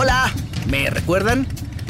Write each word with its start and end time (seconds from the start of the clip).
Hola, 0.00 0.32
¿me 0.70 0.88
recuerdan? 0.90 1.44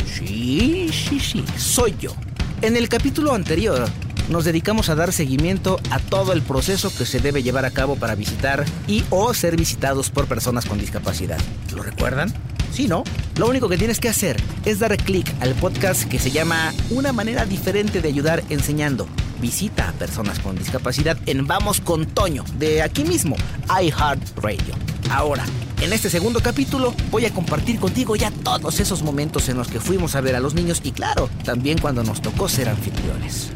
Sí, 0.06 0.88
sí, 0.90 1.20
sí, 1.20 1.44
soy 1.58 1.94
yo. 2.00 2.14
En 2.62 2.74
el 2.74 2.88
capítulo 2.88 3.34
anterior 3.34 3.86
nos 4.30 4.46
dedicamos 4.46 4.88
a 4.88 4.94
dar 4.94 5.12
seguimiento 5.12 5.78
a 5.90 5.98
todo 5.98 6.32
el 6.32 6.40
proceso 6.40 6.90
que 6.96 7.04
se 7.04 7.20
debe 7.20 7.42
llevar 7.42 7.66
a 7.66 7.70
cabo 7.70 7.96
para 7.96 8.14
visitar 8.14 8.64
y 8.86 9.04
o 9.10 9.34
ser 9.34 9.58
visitados 9.58 10.08
por 10.08 10.26
personas 10.26 10.64
con 10.64 10.78
discapacidad. 10.78 11.36
¿Lo 11.76 11.82
recuerdan? 11.82 12.32
Si 12.72 12.88
no, 12.88 13.04
lo 13.36 13.46
único 13.46 13.68
que 13.68 13.76
tienes 13.76 14.00
que 14.00 14.08
hacer 14.08 14.38
es 14.64 14.78
dar 14.78 14.96
clic 14.96 15.30
al 15.40 15.52
podcast 15.52 16.04
que 16.04 16.18
se 16.18 16.30
llama 16.30 16.72
Una 16.88 17.12
manera 17.12 17.44
diferente 17.44 18.00
de 18.00 18.08
ayudar 18.08 18.42
enseñando. 18.48 19.06
Visita 19.38 19.86
a 19.86 19.92
personas 19.92 20.38
con 20.38 20.56
discapacidad 20.56 21.18
en 21.26 21.46
Vamos 21.46 21.82
con 21.82 22.06
Toño, 22.06 22.46
de 22.58 22.80
aquí 22.80 23.04
mismo, 23.04 23.36
iHeartRadio. 23.68 24.97
Ahora, 25.10 25.44
en 25.80 25.92
este 25.92 26.10
segundo 26.10 26.40
capítulo 26.40 26.94
voy 27.10 27.24
a 27.24 27.32
compartir 27.32 27.78
contigo 27.78 28.16
ya 28.16 28.30
todos 28.30 28.80
esos 28.80 29.02
momentos 29.02 29.48
en 29.48 29.56
los 29.56 29.68
que 29.68 29.80
fuimos 29.80 30.14
a 30.14 30.20
ver 30.20 30.36
a 30.36 30.40
los 30.40 30.54
niños 30.54 30.80
y 30.84 30.92
claro, 30.92 31.30
también 31.44 31.78
cuando 31.78 32.02
nos 32.02 32.20
tocó 32.20 32.48
ser 32.48 32.68
anfitriones. 32.68 33.50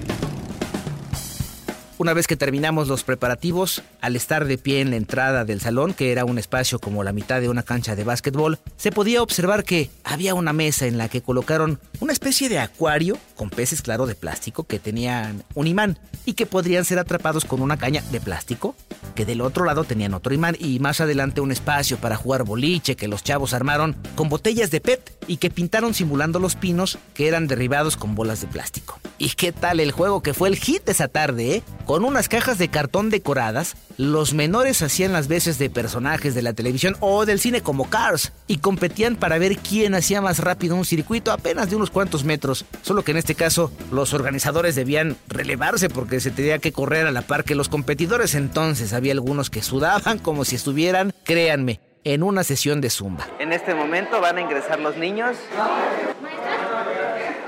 Una 2.03 2.15
vez 2.15 2.27
que 2.27 2.37
terminamos 2.37 2.89
los 2.89 3.05
preparativos, 3.05 3.81
al 4.01 4.17
estar 4.17 4.47
de 4.47 4.59
pie 4.59 4.81
en 4.81 4.91
la 4.91 4.97
entrada 4.97 5.45
del 5.45 5.61
salón, 5.61 5.95
que 5.95 6.11
era 6.11 6.25
un 6.25 6.37
espacio 6.37 6.81
como 6.81 7.05
la 7.05 7.13
mitad 7.13 7.41
de 7.41 7.49
una 7.49 7.63
cancha 7.63 7.95
de 7.95 8.03
básquetbol, 8.03 8.59
se 8.77 8.91
podía 8.91 9.23
observar 9.23 9.63
que 9.63 9.89
había 10.03 10.35
una 10.35 10.53
mesa 10.53 10.87
en 10.87 10.99
la 10.99 11.09
que 11.09 11.23
colocaron 11.23 11.79
una 12.01 12.13
especie 12.13 12.49
de 12.49 12.59
acuario 12.59 13.19
con 13.37 13.51
peces 13.51 13.83
claro 13.83 14.07
de 14.07 14.17
plástico 14.17 14.65
que 14.65 14.81
tenían 14.81 15.45
un 15.55 15.69
imán 15.69 15.97
y 16.27 16.33
que 16.33 16.45
podrían 16.45 16.85
ser 16.85 16.99
atrapados 16.99 17.45
con 17.45 17.63
una 17.63 17.77
caña 17.77 18.03
de 18.11 18.21
plástico, 18.21 18.75
que 19.15 19.25
del 19.25 19.41
otro 19.41 19.65
lado 19.65 19.85
tenían 19.85 20.15
otro 20.15 20.35
imán. 20.35 20.57
Y 20.59 20.81
más 20.81 21.01
adelante 21.01 21.41
un 21.41 21.53
espacio 21.53 21.99
para 21.99 22.17
jugar 22.17 22.43
boliche 22.43 22.97
que 22.97 23.07
los 23.07 23.23
chavos 23.23 23.55
armaron 23.55 23.95
con 24.17 24.29
botellas 24.29 24.73
de 24.73 24.81
PET 24.81 25.12
y 25.27 25.39
que 25.39 25.51
pintaron 25.51 25.95
simulando 25.95 26.39
los 26.39 26.57
pinos 26.57 26.99
que 27.15 27.29
eran 27.29 27.47
derribados 27.47 27.97
con 27.97 28.15
bolas 28.15 28.41
de 28.41 28.47
plástico. 28.47 29.01
¿Y 29.19 29.31
qué 29.31 29.53
tal 29.53 29.81
el 29.81 29.93
juego 29.93 30.23
que 30.23 30.35
fue 30.35 30.49
el 30.49 30.57
hit 30.57 30.89
esa 30.89 31.09
tarde, 31.09 31.57
eh? 31.57 31.63
Con 31.85 32.05
unas 32.05 32.29
cajas 32.29 32.59
de 32.59 32.69
cartón 32.69 33.11
decoradas, 33.11 33.77
los 33.97 34.35
menores 34.35 34.83
hacían 34.83 35.13
las 35.13 35.29
veces 35.29 35.59
de 35.59 35.71
personajes 35.71 36.35
de 36.35 36.43
la 36.43 36.53
televisión 36.53 36.97
o 37.01 37.25
del 37.27 37.39
cine 37.39 37.61
como 37.61 37.89
Cars 37.91 38.33
y 38.47 38.59
competían 38.59 39.17
para 39.17 39.39
ver 39.39 39.59
quién 39.59 39.95
hacía 39.95 40.21
más 40.21 40.39
rápido 40.39 40.77
un 40.77 40.85
circuito 40.85 41.33
apenas 41.33 41.71
de 41.71 41.77
unos 41.77 41.91
cuantos 41.91 42.25
metros, 42.25 42.65
solo 42.83 43.05
que 43.05 43.13
en 43.13 43.19
este 43.19 43.35
caso 43.35 43.71
los 43.91 44.15
organizadores 44.15 44.75
debían 44.75 45.17
relevarse 45.29 45.89
porque 45.89 46.21
se 46.21 46.31
tenía 46.31 46.59
que 46.59 46.73
correr 46.73 47.07
a 47.07 47.13
la 47.13 47.23
par 47.23 47.45
que 47.45 47.55
los 47.55 47.69
competidores, 47.69 48.35
entonces 48.35 48.93
había 48.93 49.13
algunos 49.13 49.51
que 49.51 49.63
sudaban 49.63 50.19
como 50.19 50.45
si 50.45 50.57
estuvieran, 50.57 51.13
créanme, 51.25 51.81
en 52.05 52.23
una 52.23 52.45
sesión 52.45 52.81
de 52.81 52.91
zumba. 52.91 53.27
En 53.39 53.53
este 53.53 53.75
momento 53.75 54.21
van 54.21 54.39
a 54.39 54.41
ingresar 54.41 54.79
los 54.81 54.97
niños. 54.97 55.37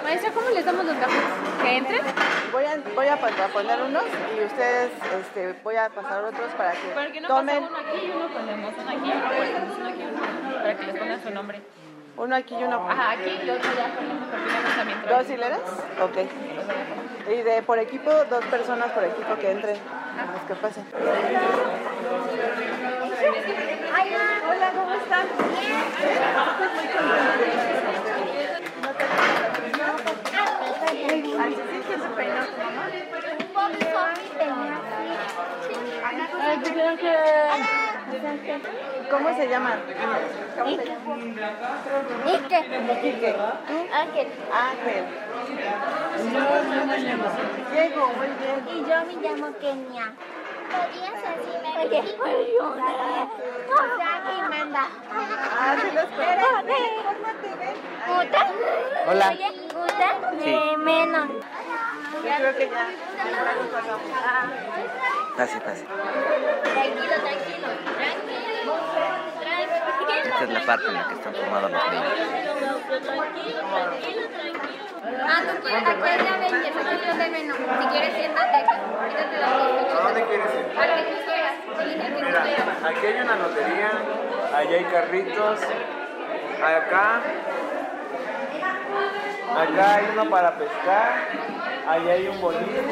Maestra, 0.05 0.31
¿cómo 0.33 0.51
les 0.51 0.65
damos 0.65 0.85
los 0.85 0.97
cafés? 0.97 1.23
¿Que 1.63 1.77
entren? 1.77 2.01
Voy 2.53 2.65
a, 2.65 2.77
voy 2.95 3.07
a, 3.09 3.17
poner 3.53 3.83
unos 3.83 4.05
y 4.37 4.45
ustedes 4.45 4.91
este, 5.21 5.55
voy 5.65 5.77
a 5.77 5.89
pasar 5.89 6.25
otros 6.25 6.53
para 6.57 6.73
que, 6.73 6.89
¿Por 6.89 7.11
qué 7.11 7.21
no 7.21 7.29
tomen 7.29 7.63
pasa 7.65 7.69
uno 7.69 7.79
aquí 7.79 8.07
y 8.07 8.11
uno 8.11 8.29
ponemos 8.33 8.75
uno 8.79 8.91
aquí 8.91 9.09
y 9.09 9.13
uno 9.13 9.29
ponemos 9.29 9.77
uno 9.77 9.89
aquí 9.89 10.01
y 10.01 10.05
uno 10.05 10.55
para 10.55 10.77
que 10.77 10.87
les 10.87 10.97
pongan 10.97 11.23
su 11.23 11.31
nombre? 11.31 11.63
uno 12.17 12.37
aquí 12.37 12.55
y 12.55 12.63
uno. 12.63 12.89
Ajá, 12.89 13.11
aquí 13.13 13.31
y 13.45 13.51
otro 13.51 13.71
ya 13.77 14.77
también 14.77 14.99
¿Dos 15.09 15.31
hileras? 15.31 15.61
Ok. 16.01 16.17
Y 17.33 17.43
de 17.43 17.63
por 17.63 17.79
equipo, 17.79 18.11
dos 18.31 18.45
personas 18.47 18.93
por 18.93 19.05
equipo 19.05 19.35
que 19.37 19.51
entren. 19.51 19.77
Los 20.33 20.43
que 20.47 20.55
pasen. 20.55 20.85
Hola, 24.55 24.73
¿cómo 24.73 24.95
están? 24.95 25.27
Se. 38.45 38.61
¿Cómo 39.11 39.35
se 39.37 39.49
llaman? 39.49 39.81
¿Cómo 40.57 40.77
se 40.77 40.85
llaman? 40.85 41.35
Quique. 42.25 42.59
Ángel. 43.93 44.29
Ángel. 44.53 45.05
Diego, 47.73 48.13
muy 48.17 48.29
bien. 48.39 48.59
Y 48.71 48.73
yo 48.89 48.97
me 49.07 49.15
llamo 49.29 49.47
Kenia. 49.59 50.07
¿Podrías 50.71 51.19
decirme 51.23 51.71
Oye, 51.83 52.01
O 52.61 52.75
sea, 53.97 54.13
que 54.25 54.35
manda. 54.49 54.85
Ah. 55.57 55.77
Hola. 59.07 59.29
Menos. 60.79 61.29
Yo 62.25 62.31
creo 62.39 62.57
que 62.57 62.71
ya. 62.71 62.85
Pase, 65.37 65.61
pase. 65.61 65.85
Tranquilo, 65.85 67.15
tranquilo. 67.21 67.69
Tranquilo. 67.95 68.75
Tranquilo. 69.41 70.25
Esta 70.25 70.45
es 70.45 70.51
la 70.51 70.67
parte 70.67 70.87
en 70.87 70.95
la 70.95 71.09
que 71.09 71.15
están 71.15 71.35
formados 71.35 71.71
los 71.71 71.91
niños. 71.91 72.15
Tranquilo, 72.15 73.61
tranquilo, 73.61 74.29
tranquilo. 74.29 74.64
Ah, 75.05 75.43
tú 75.47 75.63
quieres, 75.63 75.89
aquí 75.89 76.09
hay 76.09 76.19
de 76.19 76.29
Avengers, 76.29 76.77
aquí 76.77 77.05
hay 77.09 77.19
de 77.19 77.31
menos. 77.31 77.57
Si 77.57 77.87
quieres, 77.89 78.15
siéntate 78.15 78.57
aquí. 78.57 78.75
Quítate 79.09 79.37
dos. 79.37 79.95
¿A 79.95 80.05
dónde 80.05 80.25
quieres 80.25 80.51
ir? 80.55 80.79
Al 80.79 80.89
que 80.95 81.03
tú 81.11 81.17
quieras. 81.25 81.55
Mira, 82.25 82.89
aquí 82.89 83.07
hay 83.07 83.21
una 83.21 83.37
lotería, 83.37 83.91
allá 84.55 84.77
hay 84.77 84.85
carritos, 84.85 85.61
acá, 86.63 87.21
acá 89.61 89.95
hay 89.95 90.05
uno 90.13 90.31
para 90.31 90.57
pescar, 90.57 91.13
allá 91.89 92.13
hay 92.13 92.29
un 92.29 92.41
boliche. 92.41 92.83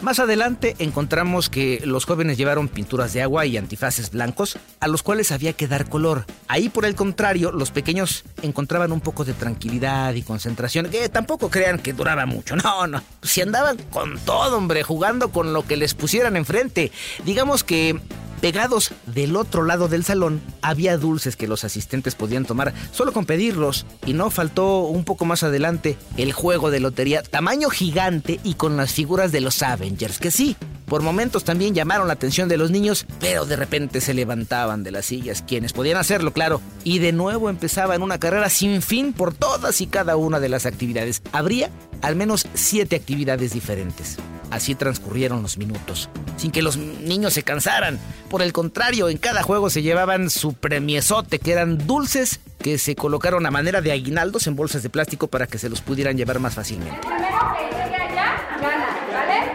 Más 0.00 0.18
adelante 0.18 0.76
encontramos 0.78 1.50
que 1.50 1.82
los 1.84 2.06
jóvenes 2.06 2.38
llevaron 2.38 2.68
pinturas 2.68 3.12
de 3.12 3.20
agua 3.20 3.44
y 3.44 3.58
antifaces 3.58 4.10
blancos 4.10 4.58
a 4.80 4.88
los 4.88 5.02
cuales 5.02 5.30
había 5.30 5.52
que 5.52 5.68
dar 5.68 5.90
color. 5.90 6.24
Ahí 6.48 6.70
por 6.70 6.86
el 6.86 6.94
contrario, 6.94 7.52
los 7.52 7.70
pequeños 7.70 8.24
encontraban 8.40 8.92
un 8.92 9.02
poco 9.02 9.26
de 9.26 9.34
tranquilidad 9.34 10.14
y 10.14 10.22
concentración, 10.22 10.88
que 10.88 11.10
tampoco 11.10 11.50
crean 11.50 11.78
que 11.78 11.92
duraba 11.92 12.24
mucho. 12.24 12.56
No, 12.56 12.86
no. 12.86 13.02
Si 13.22 13.42
andaban 13.42 13.76
con 13.90 14.18
todo, 14.20 14.56
hombre, 14.56 14.82
jugando 14.82 15.30
con 15.30 15.52
lo 15.52 15.66
que 15.66 15.76
les 15.76 15.94
pusieran 15.94 16.36
enfrente. 16.36 16.92
Digamos 17.24 17.62
que 17.62 18.00
Pegados 18.40 18.92
del 19.06 19.36
otro 19.36 19.64
lado 19.64 19.88
del 19.88 20.04
salón 20.04 20.40
había 20.62 20.96
dulces 20.96 21.36
que 21.36 21.46
los 21.46 21.64
asistentes 21.64 22.14
podían 22.14 22.46
tomar 22.46 22.72
solo 22.90 23.12
con 23.12 23.26
pedirlos 23.26 23.84
y 24.06 24.14
no 24.14 24.30
faltó 24.30 24.80
un 24.80 25.04
poco 25.04 25.26
más 25.26 25.42
adelante 25.42 25.98
el 26.16 26.32
juego 26.32 26.70
de 26.70 26.80
lotería 26.80 27.22
tamaño 27.22 27.68
gigante 27.68 28.40
y 28.42 28.54
con 28.54 28.78
las 28.78 28.92
figuras 28.92 29.30
de 29.30 29.42
los 29.42 29.62
Avengers 29.62 30.18
que 30.18 30.30
sí, 30.30 30.56
por 30.86 31.02
momentos 31.02 31.44
también 31.44 31.72
llamaron 31.74 32.08
la 32.08 32.14
atención 32.14 32.48
de 32.48 32.56
los 32.56 32.72
niños, 32.72 33.06
pero 33.20 33.44
de 33.44 33.54
repente 33.54 34.00
se 34.00 34.12
levantaban 34.12 34.82
de 34.82 34.90
las 34.90 35.06
sillas 35.06 35.44
quienes 35.46 35.72
podían 35.72 35.98
hacerlo, 35.98 36.32
claro, 36.32 36.60
y 36.82 36.98
de 36.98 37.12
nuevo 37.12 37.48
empezaban 37.48 38.02
una 38.02 38.18
carrera 38.18 38.48
sin 38.48 38.82
fin 38.82 39.12
por 39.12 39.32
todas 39.32 39.80
y 39.82 39.86
cada 39.86 40.16
una 40.16 40.40
de 40.40 40.48
las 40.48 40.66
actividades. 40.66 41.22
Habría 41.30 41.70
al 42.02 42.16
menos 42.16 42.48
siete 42.54 42.96
actividades 42.96 43.52
diferentes. 43.52 44.16
Así 44.50 44.74
transcurrieron 44.74 45.42
los 45.42 45.58
minutos, 45.58 46.08
sin 46.36 46.50
que 46.50 46.62
los 46.62 46.76
niños 46.76 47.32
se 47.34 47.42
cansaran. 47.42 47.98
Por 48.28 48.42
el 48.42 48.52
contrario, 48.52 49.08
en 49.08 49.16
cada 49.16 49.42
juego 49.42 49.70
se 49.70 49.82
llevaban 49.82 50.28
su 50.28 50.54
premiesote, 50.54 51.38
que 51.38 51.52
eran 51.52 51.86
dulces 51.86 52.40
que 52.58 52.76
se 52.76 52.94
colocaron 52.94 53.46
a 53.46 53.50
manera 53.50 53.80
de 53.80 53.92
aguinaldos 53.92 54.46
en 54.46 54.56
bolsas 54.56 54.82
de 54.82 54.90
plástico 54.90 55.28
para 55.28 55.46
que 55.46 55.58
se 55.58 55.68
los 55.68 55.80
pudieran 55.80 56.16
llevar 56.16 56.40
más 56.40 56.54
fácilmente. 56.54 56.98
Primero 57.06 57.38
que 57.56 57.64
llegue 57.74 57.94
allá, 57.94 58.34
gana, 58.60 58.88
¿vale? 59.14 59.52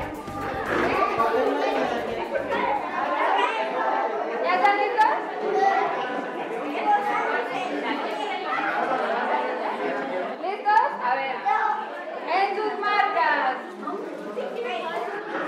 ¿Ya 4.44 4.56
están 4.56 4.78
listos? 4.80 5.06
¿Listos? 10.41 10.86
A 11.03 11.16
ver. 11.16 11.36
En 12.34 12.56
sus 12.56 12.74
marcas. 12.80 13.58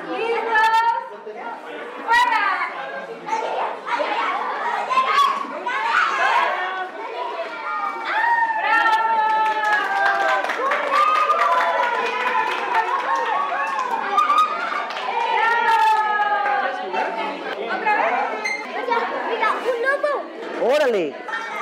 ¿Listos? 0.09 0.67
¡Fuera! 2.05 2.43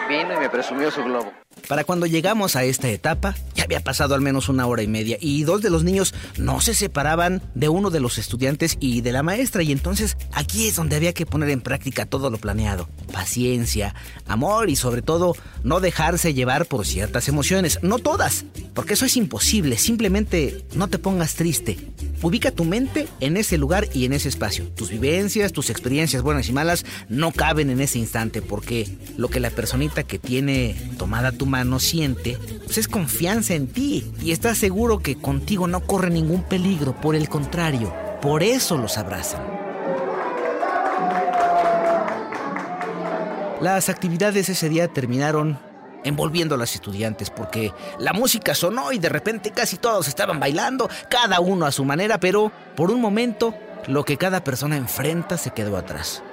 Mira, 0.08 0.36
Para 1.68 1.84
cuando 1.84 2.06
llegamos 2.06 2.56
a 2.56 2.64
esta 2.64 2.90
etapa, 2.90 3.36
ya 3.56 3.64
había 3.64 3.80
pasado 3.80 4.14
al 4.14 4.22
menos 4.22 4.50
una 4.50 4.68
hora 4.68 4.84
y 4.84 4.88
media 4.88 5.18
y 5.20 5.44
dos 5.44 5.62
de 5.62 5.72
los 5.72 5.84
niños 5.84 6.14
no 6.38 6.62
se 6.62 6.76
separaban 6.76 7.42
de 7.56 7.70
uno 7.70 7.90
de 7.90 8.00
los 8.00 8.18
estudiantes 8.18 8.78
y 8.80 9.02
de 9.02 9.12
la 9.12 9.24
maestra 9.24 9.64
y 9.64 9.72
entonces 9.72 10.16
aquí 10.32 10.68
es 10.68 10.76
donde 10.76 10.96
había 10.96 11.14
que 11.14 11.26
poner 11.26 11.50
en 11.50 11.62
práctica 11.62 12.06
todo 12.06 12.30
lo 12.30 12.38
planeado. 12.38 12.88
Paciencia, 13.12 13.96
amor 14.28 14.70
y 14.70 14.76
sobre 14.76 15.02
todo 15.02 15.36
no 15.64 15.80
dejarse 15.80 16.34
llevar 16.34 16.68
por 16.68 16.86
ciertas 16.86 17.28
emociones, 17.30 17.80
no 17.82 17.98
todas, 17.98 18.46
porque 18.76 18.94
eso 18.94 19.06
es 19.06 19.18
imposible, 19.18 19.78
simplemente 19.78 20.66
no 20.76 20.88
te 20.88 21.00
pongas 21.00 21.36
triste. 21.36 21.78
Ubica 22.22 22.52
tu 22.52 22.66
mente 22.66 23.08
en 23.20 23.38
ese 23.38 23.58
lugar 23.58 23.88
y 23.94 24.06
en 24.06 24.14
ese 24.14 24.30
espacio. 24.30 24.68
Tus 24.70 24.90
vivencias, 24.90 25.52
tus 25.52 25.70
experiencias 25.70 26.24
buenas 26.24 26.50
y 26.50 26.54
malas 26.54 26.86
no 27.10 27.32
caben 27.32 27.70
en 27.70 27.82
ese 27.82 28.00
instante 28.00 28.42
porque 28.42 28.88
lo 29.18 29.28
que 29.28 29.40
la 29.40 29.50
personita 29.50 30.04
que 30.04 30.20
tiene 30.20 30.76
tomada 30.98 31.32
tu 31.32 31.46
mano 31.46 31.80
siente 31.80 32.38
pues 32.66 32.78
es 32.78 32.88
confianza 32.88 33.54
en 33.54 33.68
ti 33.68 34.12
y 34.22 34.32
estás 34.32 34.58
seguro 34.58 35.00
que 35.00 35.16
contigo 35.16 35.68
no 35.68 35.82
corre 35.82 36.10
ningún 36.10 36.44
peligro, 36.44 37.00
por 37.00 37.16
el 37.16 37.30
contrario, 37.30 37.94
por 38.22 38.44
eso 38.44 38.78
los 38.78 38.98
abrazan. 38.98 39.42
Las 43.62 43.90
actividades 43.90 44.50
ese 44.50 44.70
día 44.70 44.88
terminaron 44.88 45.58
envolviendo 46.06 46.56
a 46.56 46.58
los 46.58 46.74
estudiantes 46.74 47.30
porque 47.30 47.74
la 48.00 48.14
música 48.14 48.56
sonó 48.56 48.94
y 48.94 49.00
de 49.00 49.10
repente 49.10 49.52
casi 49.52 49.78
todos 49.78 50.08
estaban 50.08 50.40
bailando, 50.40 50.90
cada 51.10 51.42
uno 51.42 51.66
a 51.66 51.72
su 51.72 51.84
manera, 51.84 52.20
pero 52.20 52.52
por 52.76 52.92
un 52.92 53.02
momento 53.02 53.54
lo 53.88 54.06
que 54.06 54.18
cada 54.18 54.44
persona 54.44 54.78
enfrenta 54.78 55.38
se 55.38 55.52
quedó 55.52 55.76
atrás. 55.78 56.24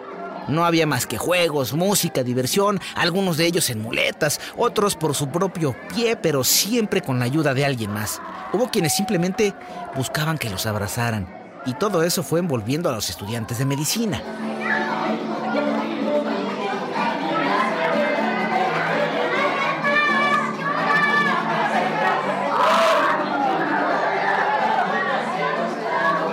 No 0.48 0.64
había 0.64 0.86
más 0.86 1.06
que 1.06 1.18
juegos, 1.18 1.72
música, 1.72 2.22
diversión, 2.22 2.80
algunos 2.96 3.36
de 3.36 3.46
ellos 3.46 3.70
en 3.70 3.80
muletas, 3.80 4.40
otros 4.56 4.96
por 4.96 5.14
su 5.14 5.28
propio 5.28 5.76
pie, 5.94 6.16
pero 6.16 6.42
siempre 6.42 7.00
con 7.00 7.18
la 7.18 7.26
ayuda 7.26 7.54
de 7.54 7.64
alguien 7.64 7.92
más. 7.92 8.20
Hubo 8.52 8.68
quienes 8.68 8.94
simplemente 8.94 9.54
buscaban 9.94 10.38
que 10.38 10.50
los 10.50 10.66
abrazaran, 10.66 11.28
y 11.64 11.74
todo 11.74 12.02
eso 12.02 12.22
fue 12.22 12.40
envolviendo 12.40 12.88
a 12.88 12.92
los 12.92 13.08
estudiantes 13.08 13.58
de 13.58 13.66
medicina. 13.66 14.20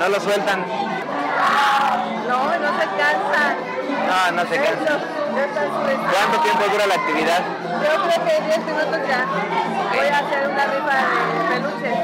No 0.09 0.15
lo 0.15 0.21
sueltan. 0.23 0.65
No, 2.27 2.45
no 2.57 2.79
se 2.79 2.85
cansan. 2.97 3.57
No, 4.07 4.31
no 4.31 4.49
se 4.49 4.55
cansan. 4.57 4.99
¿Cuánto 6.11 6.39
tiempo 6.41 6.63
dura 6.71 6.87
la 6.87 6.95
actividad? 6.95 7.41
Yo 7.83 7.89
creo 8.01 8.25
que 8.25 8.41
10 8.43 8.57
minutos 8.65 8.99
ya. 9.07 9.25
Voy 9.95 10.07
a 10.07 10.17
hacer 10.17 10.47
una 10.49 10.65
rifa 10.65 10.95
de 10.97 11.41
peluches. 11.53 11.99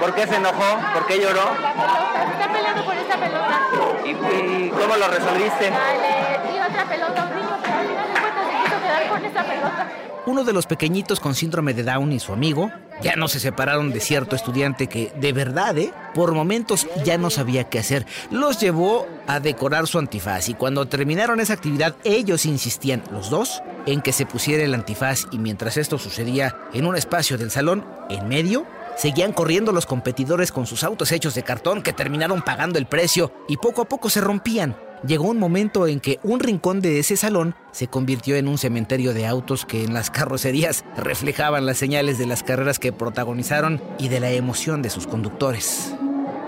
¿Por 0.00 0.14
qué 0.16 0.26
se 0.26 0.34
enojó? 0.34 0.80
¿Por 0.92 1.06
qué 1.06 1.20
lloró? 1.20 1.54
La 1.62 1.72
pelota, 1.72 2.26
se 2.26 2.32
está 2.32 2.52
peleando 2.52 2.84
por 2.84 2.94
esta 2.96 3.16
pelota. 3.16 3.60
¿Y, 4.04 4.10
y 4.10 4.70
cómo 4.70 4.96
lo 4.96 5.06
resolviste? 5.06 5.70
Le 5.70 6.52
di 6.52 6.58
otra 6.58 6.84
pelota 6.84 7.22
un 7.22 7.36
niño, 7.36 7.56
pero 7.62 7.74
al 7.78 7.86
final 7.86 8.08
de 8.12 8.20
cuentas 8.20 8.44
se 8.50 8.64
quiso 8.64 8.82
quedar 8.82 9.08
con 9.08 9.24
esta 9.24 9.44
pelota. 9.44 9.86
Uno 10.26 10.42
de 10.42 10.52
los 10.52 10.66
pequeñitos 10.66 11.20
con 11.20 11.36
síndrome 11.36 11.74
de 11.74 11.84
Down 11.84 12.10
y 12.10 12.18
su 12.18 12.32
amigo 12.32 12.72
ya 13.02 13.16
no 13.16 13.28
se 13.28 13.40
separaron 13.40 13.92
de 13.92 14.00
cierto 14.00 14.36
estudiante 14.36 14.86
que, 14.86 15.12
de 15.16 15.32
verdad, 15.32 15.76
¿eh? 15.78 15.92
por 16.14 16.32
momentos 16.32 16.86
ya 17.04 17.18
no 17.18 17.30
sabía 17.30 17.64
qué 17.64 17.78
hacer. 17.78 18.06
Los 18.30 18.60
llevó 18.60 19.06
a 19.26 19.40
decorar 19.40 19.86
su 19.86 19.98
antifaz 19.98 20.48
y 20.48 20.54
cuando 20.54 20.86
terminaron 20.86 21.40
esa 21.40 21.54
actividad 21.54 21.96
ellos 22.04 22.46
insistían, 22.46 23.02
los 23.10 23.30
dos, 23.30 23.62
en 23.86 24.00
que 24.00 24.12
se 24.12 24.26
pusiera 24.26 24.64
el 24.64 24.74
antifaz 24.74 25.26
y 25.30 25.38
mientras 25.38 25.76
esto 25.76 25.98
sucedía 25.98 26.56
en 26.72 26.86
un 26.86 26.96
espacio 26.96 27.38
del 27.38 27.50
salón, 27.50 27.86
en 28.08 28.28
medio, 28.28 28.66
seguían 28.96 29.32
corriendo 29.32 29.72
los 29.72 29.86
competidores 29.86 30.52
con 30.52 30.66
sus 30.66 30.82
autos 30.82 31.12
hechos 31.12 31.34
de 31.34 31.42
cartón 31.42 31.82
que 31.82 31.92
terminaron 31.92 32.42
pagando 32.42 32.78
el 32.78 32.86
precio 32.86 33.32
y 33.48 33.58
poco 33.58 33.82
a 33.82 33.88
poco 33.88 34.10
se 34.10 34.20
rompían. 34.20 34.76
Llegó 35.04 35.28
un 35.28 35.38
momento 35.38 35.86
en 35.86 36.00
que 36.00 36.18
un 36.22 36.40
rincón 36.40 36.80
de 36.80 36.98
ese 36.98 37.16
salón 37.16 37.54
se 37.70 37.86
convirtió 37.86 38.36
en 38.36 38.48
un 38.48 38.56
cementerio 38.56 39.12
de 39.12 39.26
autos 39.26 39.66
que 39.66 39.84
en 39.84 39.92
las 39.92 40.10
carrocerías 40.10 40.84
reflejaban 40.96 41.66
las 41.66 41.76
señales 41.76 42.18
de 42.18 42.26
las 42.26 42.42
carreras 42.42 42.78
que 42.78 42.92
protagonizaron 42.92 43.82
y 43.98 44.08
de 44.08 44.20
la 44.20 44.30
emoción 44.30 44.80
de 44.80 44.90
sus 44.90 45.06
conductores. 45.06 45.94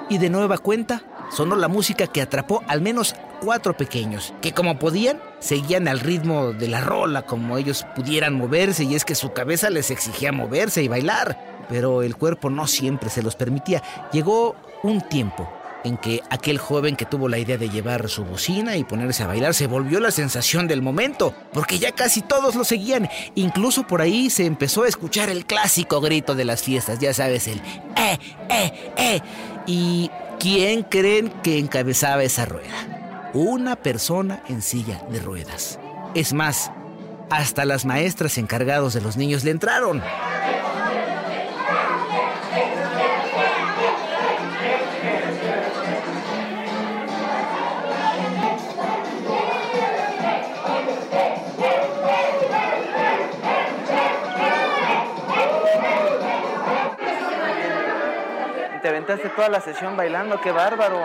Y 0.09 0.17
de 0.17 0.31
nueva 0.31 0.57
cuenta, 0.57 1.03
sonó 1.31 1.57
la 1.57 1.69
música 1.69 2.07
que 2.07 2.23
atrapó 2.23 2.63
al 2.67 2.81
menos 2.81 3.15
cuatro 3.43 3.77
pequeños, 3.77 4.33
que 4.41 4.53
como 4.53 4.79
podían, 4.79 5.21
seguían 5.41 5.87
al 5.87 6.01
ritmo 6.01 6.53
de 6.53 6.69
la 6.69 6.81
rola, 6.81 7.27
como 7.27 7.59
ellos 7.59 7.87
pudieran 7.95 8.35
moverse, 8.35 8.85
y 8.85 8.95
es 8.95 9.05
que 9.05 9.15
su 9.15 9.33
cabeza 9.35 9.69
les 9.69 9.91
exigía 9.91 10.33
moverse 10.33 10.83
y 10.83 10.89
bailar, 10.89 11.67
pero 11.69 12.03
el 12.03 12.17
cuerpo 12.17 12.49
no 12.49 12.67
siempre 12.67 13.11
se 13.11 13.23
los 13.23 13.37
permitía. 13.37 13.83
Llegó 14.11 14.57
un 14.83 15.03
tiempo 15.03 15.49
en 15.85 15.97
que 15.97 16.23
aquel 16.31 16.59
joven 16.59 16.97
que 16.97 17.05
tuvo 17.05 17.29
la 17.29 17.39
idea 17.39 17.57
de 17.57 17.69
llevar 17.69 18.09
su 18.09 18.25
bocina 18.25 18.77
y 18.77 18.85
ponerse 18.85 19.23
a 19.23 19.27
bailar 19.27 19.55
se 19.55 19.67
volvió 19.67 20.01
la 20.01 20.11
sensación 20.11 20.67
del 20.67 20.83
momento, 20.83 21.35
porque 21.53 21.79
ya 21.79 21.93
casi 21.93 22.23
todos 22.23 22.55
lo 22.55 22.65
seguían. 22.65 23.09
Incluso 23.35 23.87
por 23.87 24.01
ahí 24.01 24.31
se 24.31 24.47
empezó 24.47 24.85
a 24.85 24.89
escuchar 24.89 25.29
el 25.29 25.47
clásico 25.47 26.01
grito 26.01 26.35
de 26.35 26.45
las 26.45 26.63
fiestas, 26.63 26.99
ya 26.99 27.15
sabes, 27.15 27.47
el 27.49 27.59
eh, 27.97 28.19
eh, 28.49 28.93
eh. 28.97 29.21
¿Y 29.67 30.11
quién 30.39 30.83
creen 30.83 31.31
que 31.43 31.59
encabezaba 31.59 32.23
esa 32.23 32.45
rueda? 32.45 33.31
Una 33.35 33.77
persona 33.77 34.43
en 34.49 34.63
silla 34.63 35.03
de 35.11 35.21
ruedas. 35.21 35.79
Es 36.15 36.33
más, 36.33 36.71
hasta 37.31 37.65
las 37.65 37.85
maestras 37.85 38.39
encargados 38.39 38.95
de 38.95 39.03
los 39.03 39.17
niños 39.17 39.45
le 39.45 39.51
entraron. 39.51 40.03
Aventaste 59.09 59.35
toda 59.35 59.49
la 59.49 59.61
sesión 59.61 59.97
bailando, 59.97 60.41
qué 60.41 60.53
bárbaro. 60.53 61.01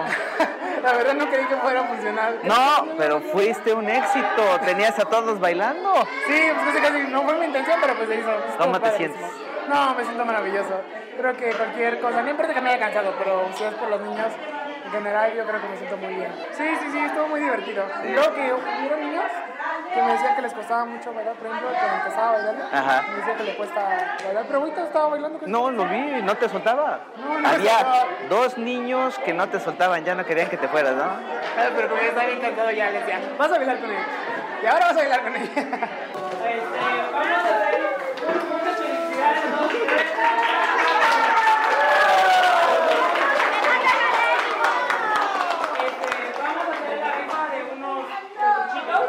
La 0.83 0.93
verdad 0.93 1.13
no 1.13 1.29
creí 1.29 1.45
que 1.45 1.55
fuera 1.55 1.81
a 1.81 1.83
funcionar. 1.85 2.39
No, 2.43 2.87
pero 2.97 3.21
fuiste 3.21 3.73
un 3.73 3.89
éxito. 3.89 4.59
Tenías 4.65 4.99
a 4.99 5.05
todos 5.05 5.39
bailando. 5.39 5.93
Sí, 6.27 6.41
pues 6.63 6.81
casi, 6.81 7.03
no 7.07 7.23
fue 7.23 7.35
mi 7.37 7.45
intención, 7.45 7.77
pero 7.79 7.95
pues 7.95 8.09
se 8.09 8.15
hizo. 8.15 8.31
¿Cómo 8.57 8.79
te 8.81 8.91
sientes? 8.97 9.21
No, 9.69 9.95
me 9.95 10.03
siento 10.03 10.25
maravilloso. 10.25 10.81
Creo 11.17 11.37
que 11.37 11.51
cualquier 11.51 12.01
cosa, 12.01 12.21
no 12.21 12.29
importa 12.29 12.53
que 12.53 12.59
me 12.59 12.71
haya 12.71 12.79
cansado, 12.79 13.13
pero 13.17 13.47
si 13.55 13.63
es 13.63 13.73
por 13.75 13.89
los 13.89 14.01
niños, 14.01 14.27
general 14.93 15.33
yo 15.35 15.43
creo 15.45 15.61
que 15.61 15.67
me 15.67 15.77
siento 15.77 15.97
muy 15.97 16.13
bien. 16.13 16.31
Sí, 16.51 16.63
sí, 16.79 16.85
sí, 16.91 16.99
estuvo 16.99 17.27
muy 17.27 17.39
divertido. 17.39 17.83
Creo 18.01 18.33
que 18.33 18.53
hubieron 18.53 18.99
niños 19.01 19.25
que 19.93 20.01
me 20.01 20.11
decían 20.13 20.35
que 20.35 20.41
les 20.43 20.53
costaba 20.53 20.85
mucho 20.85 21.13
bailar, 21.13 21.35
por 21.35 21.47
ejemplo, 21.47 21.69
que 21.69 21.85
empezaba 21.97 22.29
a 22.29 22.31
bailar, 22.33 22.55
Ajá. 22.71 23.01
me 23.09 23.15
decía 23.17 23.35
que 23.35 23.43
le 23.43 23.55
cuesta 23.57 23.81
bailar, 24.25 24.43
pero 24.47 24.59
ahorita 24.59 24.83
estaba 24.83 25.07
bailando. 25.09 25.39
No, 25.45 25.71
lo 25.71 25.85
vi, 25.85 26.21
no 26.21 26.35
te 26.35 26.49
soltaba. 26.49 26.99
No, 27.17 27.39
no 27.39 27.47
Había 27.49 27.71
soltaba. 27.79 28.05
dos 28.29 28.57
niños 28.57 29.19
que 29.19 29.33
no 29.33 29.49
te 29.49 29.59
soltaban, 29.59 30.03
ya 30.03 30.15
no 30.15 30.25
querían 30.25 30.49
que 30.49 30.57
te 30.57 30.67
fueras, 30.67 30.93
¿no? 30.95 31.03
Ah, 31.03 31.69
Pero 31.75 31.89
como 31.89 32.01
ya 32.01 32.07
estaba 32.07 32.27
bien 32.27 32.39
cansado 32.39 32.71
ya 32.71 32.89
les 32.91 33.05
decía, 33.05 33.19
vas 33.37 33.51
a 33.51 33.57
bailar 33.57 33.79
con 33.79 33.89
ella. 33.91 34.05
Y 34.61 34.65
ahora 34.65 34.85
vas 34.85 34.91
a 34.93 34.99
bailar 34.99 35.21
con 35.23 35.35
ella. 35.35 35.49
Vamos 45.33 46.67
a 46.67 46.71
hacer 46.73 46.99
la 46.99 47.11
rifa 47.17 47.47
de 47.49 47.63
unos 47.73 48.05
peluchitos 48.37 49.05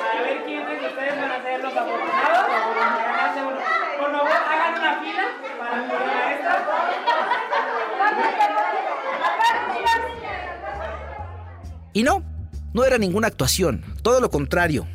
para 0.00 0.22
ver 0.22 0.44
quiénes 0.44 0.80
de 0.80 0.86
ustedes 0.86 1.20
van 1.20 1.32
a 1.32 1.42
ser 1.42 1.60
los 1.62 1.76
afortunados 1.76 2.46
para 2.48 3.02
ganarse 3.04 3.40
uno. 3.42 3.56
Por 3.98 4.12
favor, 4.12 4.30
hagan 4.32 4.78
una 4.78 4.92
fila 5.00 5.24
para 5.58 5.82
poner 5.82 6.16
a 6.16 6.32
esta. 6.32 7.68
Y 11.98 12.04
no, 12.04 12.22
no 12.74 12.84
era 12.84 12.96
ninguna 12.96 13.26
actuación, 13.26 13.82
todo 14.02 14.20
lo 14.20 14.30
contrario. 14.30 14.86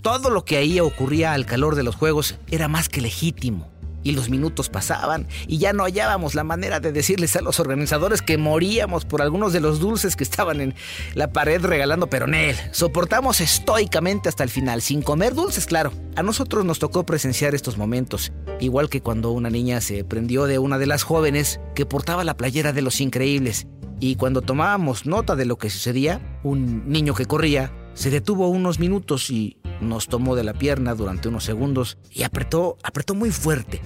Todo 0.00 0.30
lo 0.30 0.46
que 0.46 0.56
ahí 0.56 0.80
ocurría 0.80 1.34
al 1.34 1.44
calor 1.44 1.74
de 1.74 1.82
los 1.82 1.96
juegos 1.96 2.38
era 2.50 2.66
más 2.66 2.88
que 2.88 3.02
legítimo. 3.02 3.70
Y 4.02 4.12
los 4.12 4.30
minutos 4.30 4.70
pasaban 4.70 5.26
y 5.46 5.58
ya 5.58 5.74
no 5.74 5.84
hallábamos 5.84 6.34
la 6.34 6.44
manera 6.44 6.80
de 6.80 6.92
decirles 6.92 7.36
a 7.36 7.42
los 7.42 7.60
organizadores 7.60 8.22
que 8.22 8.38
moríamos 8.38 9.04
por 9.04 9.20
algunos 9.20 9.52
de 9.52 9.60
los 9.60 9.80
dulces 9.80 10.16
que 10.16 10.24
estaban 10.24 10.62
en 10.62 10.74
la 11.12 11.30
pared 11.30 11.62
regalando 11.62 12.06
peronel. 12.06 12.56
Soportamos 12.70 13.42
estoicamente 13.42 14.30
hasta 14.30 14.42
el 14.42 14.48
final, 14.48 14.80
sin 14.80 15.02
comer 15.02 15.34
dulces, 15.34 15.66
claro. 15.66 15.92
A 16.14 16.22
nosotros 16.22 16.64
nos 16.64 16.78
tocó 16.78 17.04
presenciar 17.04 17.54
estos 17.54 17.76
momentos, 17.76 18.32
igual 18.60 18.88
que 18.88 19.02
cuando 19.02 19.30
una 19.32 19.50
niña 19.50 19.82
se 19.82 20.04
prendió 20.04 20.46
de 20.46 20.58
una 20.58 20.78
de 20.78 20.86
las 20.86 21.02
jóvenes 21.02 21.60
que 21.74 21.84
portaba 21.84 22.24
la 22.24 22.38
playera 22.38 22.72
de 22.72 22.80
los 22.80 23.02
increíbles. 23.02 23.66
Y 23.98 24.16
cuando 24.16 24.42
tomábamos 24.42 25.06
nota 25.06 25.36
de 25.36 25.46
lo 25.46 25.56
que 25.56 25.70
sucedía, 25.70 26.20
un 26.42 26.88
niño 26.88 27.14
que 27.14 27.26
corría 27.26 27.72
se 27.96 28.10
detuvo 28.10 28.48
unos 28.48 28.78
minutos 28.78 29.30
y 29.30 29.56
nos 29.80 30.06
tomó 30.06 30.36
de 30.36 30.44
la 30.44 30.52
pierna 30.52 30.94
durante 30.94 31.28
unos 31.28 31.44
segundos 31.44 31.96
y 32.12 32.24
apretó, 32.24 32.76
apretó 32.82 33.14
muy 33.14 33.30
fuerte. 33.30 33.80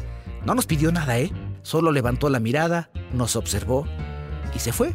No 0.44 0.56
nos 0.56 0.66
pidió 0.66 0.90
nada, 0.90 1.18
¿eh? 1.20 1.30
Solo 1.62 1.92
levantó 1.92 2.28
la 2.28 2.40
mirada, 2.40 2.90
nos 3.12 3.36
observó 3.36 3.86
y 4.54 4.58
se 4.58 4.72
fue. 4.72 4.94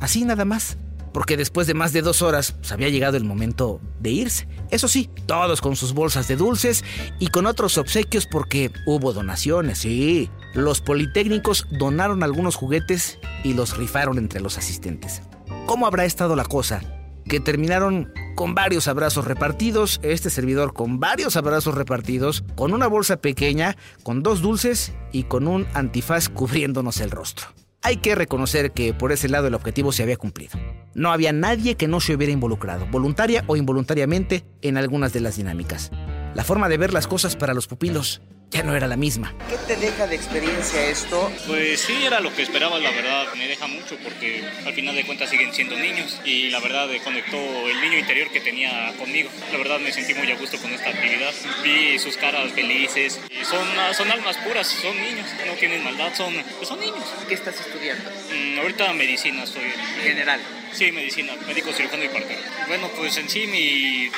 Así 0.00 0.24
nada 0.24 0.46
más. 0.46 0.78
Porque 1.12 1.36
después 1.36 1.66
de 1.66 1.74
más 1.74 1.92
de 1.92 2.02
dos 2.02 2.20
horas 2.20 2.52
pues, 2.52 2.72
había 2.72 2.88
llegado 2.88 3.16
el 3.16 3.24
momento 3.24 3.80
de 4.00 4.10
irse. 4.10 4.48
Eso 4.70 4.86
sí, 4.86 5.10
todos 5.26 5.60
con 5.60 5.76
sus 5.76 5.92
bolsas 5.92 6.28
de 6.28 6.36
dulces 6.36 6.84
y 7.18 7.28
con 7.28 7.46
otros 7.46 7.78
obsequios 7.78 8.26
porque 8.26 8.70
hubo 8.86 9.12
donaciones, 9.12 9.78
sí. 9.78 10.30
Los 10.56 10.80
politécnicos 10.80 11.66
donaron 11.70 12.22
algunos 12.22 12.56
juguetes 12.56 13.18
y 13.44 13.52
los 13.52 13.76
rifaron 13.76 14.16
entre 14.16 14.40
los 14.40 14.56
asistentes. 14.56 15.20
¿Cómo 15.66 15.86
habrá 15.86 16.06
estado 16.06 16.34
la 16.34 16.46
cosa? 16.46 16.80
Que 17.26 17.40
terminaron 17.40 18.10
con 18.36 18.54
varios 18.54 18.88
abrazos 18.88 19.26
repartidos, 19.26 20.00
este 20.02 20.30
servidor 20.30 20.72
con 20.72 20.98
varios 20.98 21.36
abrazos 21.36 21.74
repartidos, 21.74 22.42
con 22.54 22.72
una 22.72 22.86
bolsa 22.86 23.18
pequeña, 23.18 23.76
con 24.02 24.22
dos 24.22 24.40
dulces 24.40 24.94
y 25.12 25.24
con 25.24 25.46
un 25.46 25.66
antifaz 25.74 26.28
cubriéndonos 26.30 27.02
el 27.02 27.10
rostro. 27.10 27.48
Hay 27.82 27.98
que 27.98 28.14
reconocer 28.14 28.72
que 28.72 28.94
por 28.94 29.12
ese 29.12 29.28
lado 29.28 29.48
el 29.48 29.54
objetivo 29.54 29.92
se 29.92 30.04
había 30.04 30.16
cumplido. 30.16 30.58
No 30.94 31.12
había 31.12 31.34
nadie 31.34 31.74
que 31.74 31.86
no 31.86 32.00
se 32.00 32.14
hubiera 32.14 32.32
involucrado, 32.32 32.86
voluntaria 32.86 33.44
o 33.46 33.56
involuntariamente, 33.56 34.46
en 34.62 34.78
algunas 34.78 35.12
de 35.12 35.20
las 35.20 35.36
dinámicas. 35.36 35.90
La 36.36 36.44
forma 36.44 36.68
de 36.68 36.76
ver 36.76 36.92
las 36.92 37.06
cosas 37.06 37.34
para 37.34 37.54
los 37.54 37.66
pupilos 37.66 38.20
ya 38.50 38.62
no 38.62 38.76
era 38.76 38.86
la 38.86 38.98
misma. 38.98 39.34
¿Qué 39.48 39.56
te 39.66 39.74
deja 39.80 40.06
de 40.06 40.16
experiencia 40.16 40.84
esto? 40.84 41.32
Pues 41.46 41.80
sí, 41.80 41.94
era 42.04 42.20
lo 42.20 42.30
que 42.34 42.42
esperaba, 42.42 42.78
la 42.78 42.90
verdad. 42.90 43.24
Me 43.38 43.48
deja 43.48 43.66
mucho 43.66 43.96
porque 44.04 44.44
al 44.66 44.74
final 44.74 44.94
de 44.94 45.06
cuentas 45.06 45.30
siguen 45.30 45.54
siendo 45.54 45.74
niños 45.78 46.20
y 46.26 46.50
la 46.50 46.60
verdad 46.60 46.88
conectó 47.02 47.38
el 47.38 47.80
niño 47.80 47.96
interior 47.96 48.30
que 48.30 48.40
tenía 48.40 48.92
conmigo. 48.98 49.30
La 49.50 49.56
verdad 49.56 49.80
me 49.80 49.90
sentí 49.90 50.12
muy 50.12 50.30
a 50.30 50.36
gusto 50.36 50.58
con 50.58 50.70
esta 50.74 50.90
actividad. 50.90 51.32
Vi 51.64 51.98
sus 51.98 52.18
caras 52.18 52.52
felices. 52.52 53.18
Y 53.30 53.42
son, 53.46 53.66
son 53.94 54.12
almas 54.12 54.36
puras, 54.36 54.66
son 54.66 54.94
niños, 54.94 55.26
no 55.46 55.54
tienen 55.54 55.82
maldad, 55.82 56.12
son, 56.14 56.34
son 56.62 56.78
niños. 56.80 57.14
¿Qué 57.26 57.32
estás 57.32 57.58
estudiando? 57.58 58.10
Mm, 58.10 58.58
ahorita 58.58 58.92
medicina 58.92 59.44
estoy. 59.44 59.72
General. 60.02 60.38
Sí, 60.70 60.92
medicina, 60.92 61.32
médico 61.46 61.72
cirujano 61.72 62.04
y 62.04 62.08
partero. 62.08 62.42
Bueno, 62.68 62.90
pues 62.94 63.16
en 63.16 63.26
sí 63.30 63.46
mi 63.46 64.10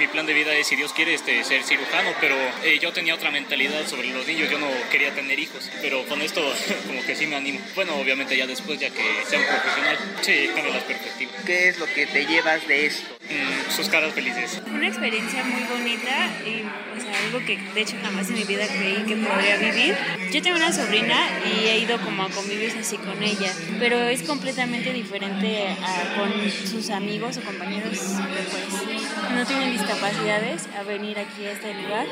mi 0.00 0.06
plan 0.06 0.24
de 0.24 0.32
vida 0.32 0.54
es, 0.54 0.66
si 0.66 0.76
Dios 0.76 0.94
quiere, 0.94 1.12
este, 1.12 1.44
ser 1.44 1.62
cirujano, 1.62 2.10
pero 2.22 2.34
eh, 2.64 2.78
yo 2.80 2.90
tenía 2.90 3.14
otra 3.14 3.30
mentalidad 3.30 3.86
sobre 3.86 4.08
los 4.08 4.26
niños, 4.26 4.48
yo 4.50 4.58
no 4.58 4.66
quería 4.90 5.14
tener 5.14 5.38
hijos, 5.38 5.70
pero 5.82 6.06
con 6.06 6.22
esto 6.22 6.40
como 6.86 7.04
que 7.04 7.14
sí 7.14 7.26
me 7.26 7.36
animo. 7.36 7.60
Bueno, 7.74 7.96
obviamente 7.96 8.34
ya 8.34 8.46
después, 8.46 8.80
ya 8.80 8.88
que 8.88 9.02
sea 9.28 9.38
un 9.38 9.44
profesional, 9.44 9.98
sí, 10.22 10.50
cambia 10.54 10.72
las 10.72 10.84
perspectivas. 10.84 11.34
¿Qué 11.44 11.68
es 11.68 11.78
lo 11.78 11.84
que 11.84 12.06
te 12.06 12.24
llevas 12.24 12.66
de 12.66 12.86
esto? 12.86 13.14
Mm, 13.28 13.70
sus 13.70 13.90
caras 13.90 14.14
felices. 14.14 14.62
Una 14.66 14.88
experiencia 14.88 15.44
muy 15.44 15.64
bonita 15.64 16.30
y 16.46 16.62
sea, 16.62 16.89
algo 17.30 17.46
que 17.46 17.56
de 17.56 17.80
hecho 17.80 17.96
jamás 18.02 18.28
en 18.28 18.34
mi 18.34 18.44
vida 18.44 18.66
creí 18.66 19.04
que 19.06 19.16
podría 19.16 19.56
vivir. 19.56 19.96
Yo 20.32 20.42
tengo 20.42 20.56
una 20.56 20.72
sobrina 20.72 21.16
y 21.46 21.68
he 21.68 21.78
ido 21.78 22.00
como 22.00 22.24
a 22.24 22.28
convivir 22.28 22.74
así 22.78 22.96
con 22.96 23.22
ella, 23.22 23.52
pero 23.78 23.96
es 24.08 24.22
completamente 24.22 24.92
diferente 24.92 25.68
a, 25.68 26.16
con 26.16 26.32
sus 26.50 26.90
amigos 26.90 27.36
o 27.36 27.40
compañeros 27.42 27.98
pues 27.98 29.34
no 29.34 29.46
tienen 29.46 29.72
discapacidades 29.72 30.66
a 30.76 30.82
venir 30.82 31.18
aquí 31.18 31.46
a 31.46 31.52
este 31.52 31.74
lugar. 31.74 32.06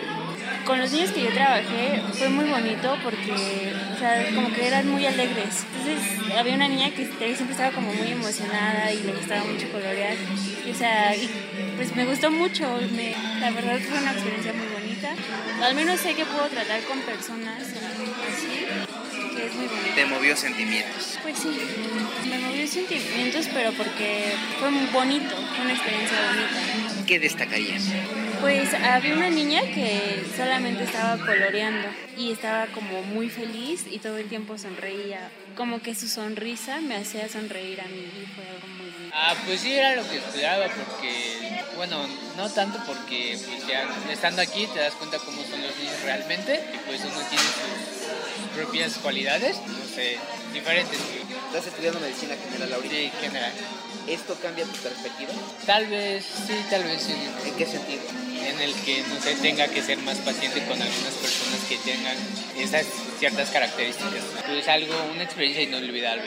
Con 0.64 0.78
los 0.78 0.92
niños 0.92 1.10
que 1.10 1.24
yo 1.24 1.32
trabajé 1.32 2.02
fue 2.12 2.28
muy 2.28 2.44
bonito 2.44 2.96
porque, 3.02 3.72
o 3.94 3.98
sea, 3.98 4.30
como 4.34 4.52
que 4.52 4.66
eran 4.66 4.88
muy 4.88 5.04
alegres. 5.04 5.64
Entonces 5.76 6.36
había 6.36 6.54
una 6.54 6.68
niña 6.68 6.90
que 6.90 7.06
siempre 7.06 7.52
estaba 7.52 7.72
como 7.72 7.92
muy 7.92 8.12
emocionada 8.12 8.92
y 8.92 9.02
le 9.02 9.12
gustaba 9.12 9.44
mucho 9.44 9.68
colorear. 9.72 10.14
o 10.70 10.74
sea, 10.74 11.16
y 11.16 11.28
pues 11.76 11.94
me 11.96 12.04
gustó 12.04 12.30
mucho. 12.30 12.78
Me, 12.94 13.14
la 13.40 13.50
verdad 13.50 13.78
fue 13.80 13.98
una 13.98 14.12
experiencia 14.12 14.52
muy 14.52 14.77
bonita. 14.98 15.66
Al 15.66 15.74
menos 15.74 16.00
sé 16.00 16.14
que 16.14 16.24
puedo 16.24 16.48
tratar 16.48 16.82
con 16.82 17.00
personas 17.00 17.62
así, 17.62 18.66
que 19.34 19.46
es 19.46 19.54
muy 19.54 19.66
bonito. 19.66 19.94
¿Te 19.94 20.06
movió 20.06 20.36
sentimientos? 20.36 21.18
Pues 21.22 21.38
sí, 21.38 21.58
me 22.28 22.38
movió 22.38 22.66
sentimientos, 22.66 23.48
pero 23.52 23.72
porque 23.72 24.32
fue 24.60 24.70
muy 24.70 24.86
bonito, 24.86 25.34
fue 25.54 25.64
una 25.64 25.74
experiencia 25.74 26.16
bonita. 26.26 27.04
¿Qué 27.06 27.18
destacarías? 27.18 27.84
Pues 28.40 28.72
había 28.74 29.14
una 29.14 29.30
niña 29.30 29.62
que 29.62 30.24
solamente 30.36 30.84
estaba 30.84 31.18
coloreando 31.18 31.88
y 32.16 32.32
estaba 32.32 32.66
como 32.66 33.02
muy 33.02 33.28
feliz 33.28 33.84
y 33.90 33.98
todo 33.98 34.16
el 34.18 34.28
tiempo 34.28 34.56
sonreía. 34.56 35.30
Como 35.56 35.82
que 35.82 35.94
su 35.94 36.08
sonrisa 36.08 36.80
me 36.80 36.96
hacía 36.96 37.28
sonreír 37.28 37.80
a 37.80 37.84
mí 37.84 37.98
y 38.00 38.26
fue 38.34 38.44
algo 38.48 38.68
muy 38.68 38.90
bonito. 38.90 39.12
Ah, 39.14 39.34
pues 39.44 39.60
sí, 39.60 39.72
era 39.72 39.96
lo 39.96 40.08
que 40.08 40.18
esperaba 40.18 40.66
porque, 40.68 41.64
bueno, 41.76 42.06
no 42.36 42.48
tanto 42.50 42.78
porque 42.86 43.38
pues 43.44 43.66
ya 43.66 43.88
estando 44.12 44.40
aquí 44.42 44.66
te 44.72 44.80
das 44.80 44.94
cuenta 44.94 45.18
cómo 45.18 45.42
son 45.42 45.60
los 45.62 45.76
niños 45.76 46.00
realmente 46.04 46.60
y 46.74 46.78
pues 46.86 47.00
uno 47.00 47.20
tiene 47.28 47.44
sus 47.44 48.56
propias 48.56 48.98
cualidades, 48.98 49.56
no 49.66 49.84
sé, 49.94 50.18
diferentes. 50.52 51.00
¿Estás 51.48 51.66
estudiando 51.66 51.98
medicina 52.00 52.34
general 52.36 52.72
ahorita? 52.72 52.94
Sí, 52.94 53.10
general. 53.20 53.52
¿Esto 54.08 54.34
cambia 54.40 54.64
tu 54.64 54.76
perspectiva? 54.78 55.30
Tal 55.66 55.86
vez, 55.86 56.24
sí, 56.24 56.54
tal 56.70 56.84
vez 56.84 57.02
sí. 57.02 57.14
¿En 57.46 57.54
qué 57.56 57.66
sentido? 57.66 58.02
En 58.46 58.60
el 58.60 58.72
que 58.84 59.02
no 59.02 59.20
se 59.20 59.34
tenga 59.36 59.68
que 59.68 59.82
ser 59.82 59.98
más 59.98 60.16
paciente 60.18 60.60
con 60.66 60.80
algunas 60.80 61.14
personas 61.14 61.60
que 61.68 61.76
tengan 61.78 62.16
esas 62.56 62.86
ciertas 63.18 63.50
características. 63.50 64.22
Pues 64.46 64.66
algo, 64.68 64.94
una 65.12 65.24
experiencia 65.24 65.62
inolvidable, 65.62 66.24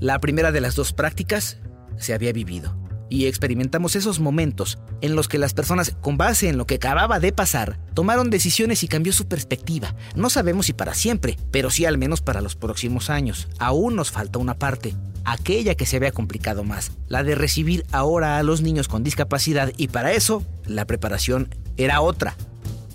La 0.00 0.20
primera 0.20 0.52
de 0.52 0.60
las 0.60 0.74
dos 0.74 0.92
prácticas 0.92 1.58
se 1.96 2.12
había 2.12 2.32
vivido 2.32 2.83
y 3.14 3.26
experimentamos 3.26 3.94
esos 3.94 4.18
momentos 4.18 4.76
en 5.00 5.14
los 5.14 5.28
que 5.28 5.38
las 5.38 5.54
personas, 5.54 5.94
con 6.00 6.16
base 6.16 6.48
en 6.48 6.58
lo 6.58 6.66
que 6.66 6.74
acababa 6.74 7.20
de 7.20 7.32
pasar, 7.32 7.78
tomaron 7.94 8.28
decisiones 8.28 8.82
y 8.82 8.88
cambió 8.88 9.12
su 9.12 9.28
perspectiva. 9.28 9.94
No 10.16 10.30
sabemos 10.30 10.66
si 10.66 10.72
para 10.72 10.94
siempre, 10.94 11.38
pero 11.52 11.70
sí 11.70 11.84
al 11.84 11.96
menos 11.96 12.22
para 12.22 12.40
los 12.40 12.56
próximos 12.56 13.10
años. 13.10 13.46
Aún 13.60 13.94
nos 13.94 14.10
falta 14.10 14.40
una 14.40 14.58
parte, 14.58 14.96
aquella 15.24 15.76
que 15.76 15.86
se 15.86 15.96
había 15.96 16.10
complicado 16.10 16.64
más, 16.64 16.90
la 17.06 17.22
de 17.22 17.36
recibir 17.36 17.86
ahora 17.92 18.38
a 18.38 18.42
los 18.42 18.62
niños 18.62 18.88
con 18.88 19.04
discapacidad 19.04 19.72
y 19.76 19.86
para 19.86 20.12
eso 20.12 20.42
la 20.66 20.84
preparación 20.84 21.54
era 21.76 22.00
otra. 22.00 22.36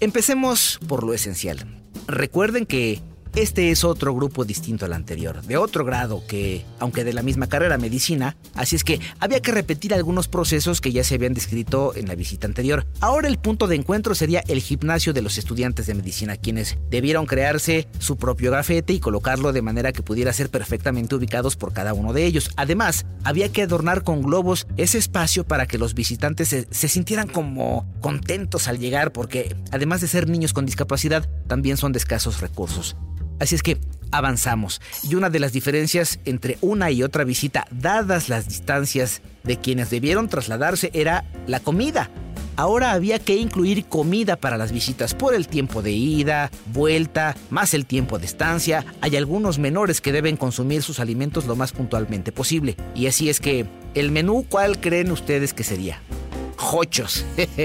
Empecemos 0.02 0.80
por 0.86 1.06
lo 1.06 1.14
esencial. 1.14 1.66
Recuerden 2.08 2.66
que 2.66 3.02
este 3.36 3.71
es 3.71 3.83
otro 3.83 4.13
grupo 4.13 4.45
distinto 4.45 4.86
al 4.86 4.93
anterior, 4.93 5.41
de 5.43 5.57
otro 5.57 5.86
grado 5.86 6.24
que, 6.27 6.65
aunque 6.79 7.03
de 7.03 7.13
la 7.13 7.21
misma 7.21 7.48
carrera 7.48 7.77
medicina, 7.77 8.36
así 8.55 8.75
es 8.75 8.83
que 8.83 9.00
había 9.19 9.41
que 9.41 9.51
repetir 9.51 9.93
algunos 9.93 10.27
procesos 10.27 10.81
que 10.81 10.91
ya 10.91 11.03
se 11.03 11.15
habían 11.15 11.33
descrito 11.33 11.95
en 11.95 12.07
la 12.07 12.15
visita 12.15 12.48
anterior. 12.48 12.86
Ahora 13.00 13.27
el 13.27 13.38
punto 13.38 13.67
de 13.67 13.75
encuentro 13.75 14.15
sería 14.15 14.43
el 14.48 14.62
gimnasio 14.62 15.13
de 15.13 15.21
los 15.21 15.38
estudiantes 15.38 15.88
de 15.88 15.93
medicina, 15.93 16.38
quienes 16.38 16.77
debieron 16.89 17.25
crearse 17.25 17.88
su 18.00 18.17
propio 18.17 18.51
gafete 18.51 18.93
y 18.93 19.00
colocarlo 19.00 19.53
de 19.53 19.62
manera 19.62 19.91
que 19.91 20.03
pudiera 20.03 20.33
ser 20.33 20.50
perfectamente 20.50 21.15
ubicados 21.15 21.55
por 21.55 21.74
cada 21.74 21.93
uno 21.93 22.13
de 22.13 22.25
ellos. 22.25 22.50
Además, 22.55 23.05
había 23.24 23.51
que 23.51 23.63
adornar 23.63 24.03
con 24.03 24.21
globos 24.21 24.67
ese 24.77 24.98
espacio 24.98 25.45
para 25.45 25.67
que 25.67 25.77
los 25.77 25.93
visitantes 25.93 26.50
se, 26.50 26.67
se 26.71 26.88
sintieran 26.88 27.27
como 27.27 27.88
contentos 28.01 28.67
al 28.67 28.79
llegar, 28.79 29.12
porque 29.12 29.55
además 29.71 30.01
de 30.01 30.07
ser 30.07 30.27
niños 30.27 30.53
con 30.53 30.65
discapacidad, 30.65 31.29
también 31.48 31.77
son 31.77 31.91
de 31.91 32.00
escasos 32.00 32.41
recursos. 32.41 32.95
Así 33.39 33.55
es 33.55 33.63
que 33.63 33.77
avanzamos. 34.12 34.81
Y 35.03 35.15
una 35.15 35.29
de 35.29 35.39
las 35.39 35.53
diferencias 35.53 36.19
entre 36.25 36.58
una 36.62 36.91
y 36.91 37.03
otra 37.03 37.24
visita, 37.24 37.65
dadas 37.72 38.29
las 38.29 38.48
distancias 38.48 39.22
de 39.43 39.58
quienes 39.58 39.89
debieron 39.89 40.29
trasladarse, 40.29 40.91
era 40.93 41.25
la 41.48 41.60
comida. 41.60 42.10
Ahora 42.55 42.91
había 42.91 43.19
que 43.19 43.38
incluir 43.38 43.86
comida 43.86 44.36
para 44.36 44.58
las 44.58 44.74
visitas 44.74 45.13
por 45.13 45.34
el 45.34 45.48
tiempo 45.48 45.81
de 45.81 45.91
ida, 45.91 46.51
vuelta, 46.74 47.38
más 47.50 47.74
el 47.74 47.86
tiempo 47.86 48.19
de 48.19 48.25
estancia. 48.25 48.86
Hay 49.00 49.15
algunos 49.15 49.60
menores 49.60 50.01
que 50.01 50.12
deben 50.12 50.36
consumir 50.36 50.84
sus 50.84 51.00
alimentos 51.00 51.46
lo 51.46 51.55
más 51.55 51.72
puntualmente 51.72 52.34
posible. 52.34 52.75
Y 52.96 53.08
así 53.08 53.29
es 53.29 53.39
que, 53.39 53.65
¿el 53.93 54.12
menú 54.12 54.46
cuál 54.50 54.81
creen 54.81 55.10
ustedes 55.12 55.53
que 55.53 55.63
sería? 55.63 56.01
Jochos. 56.58 57.25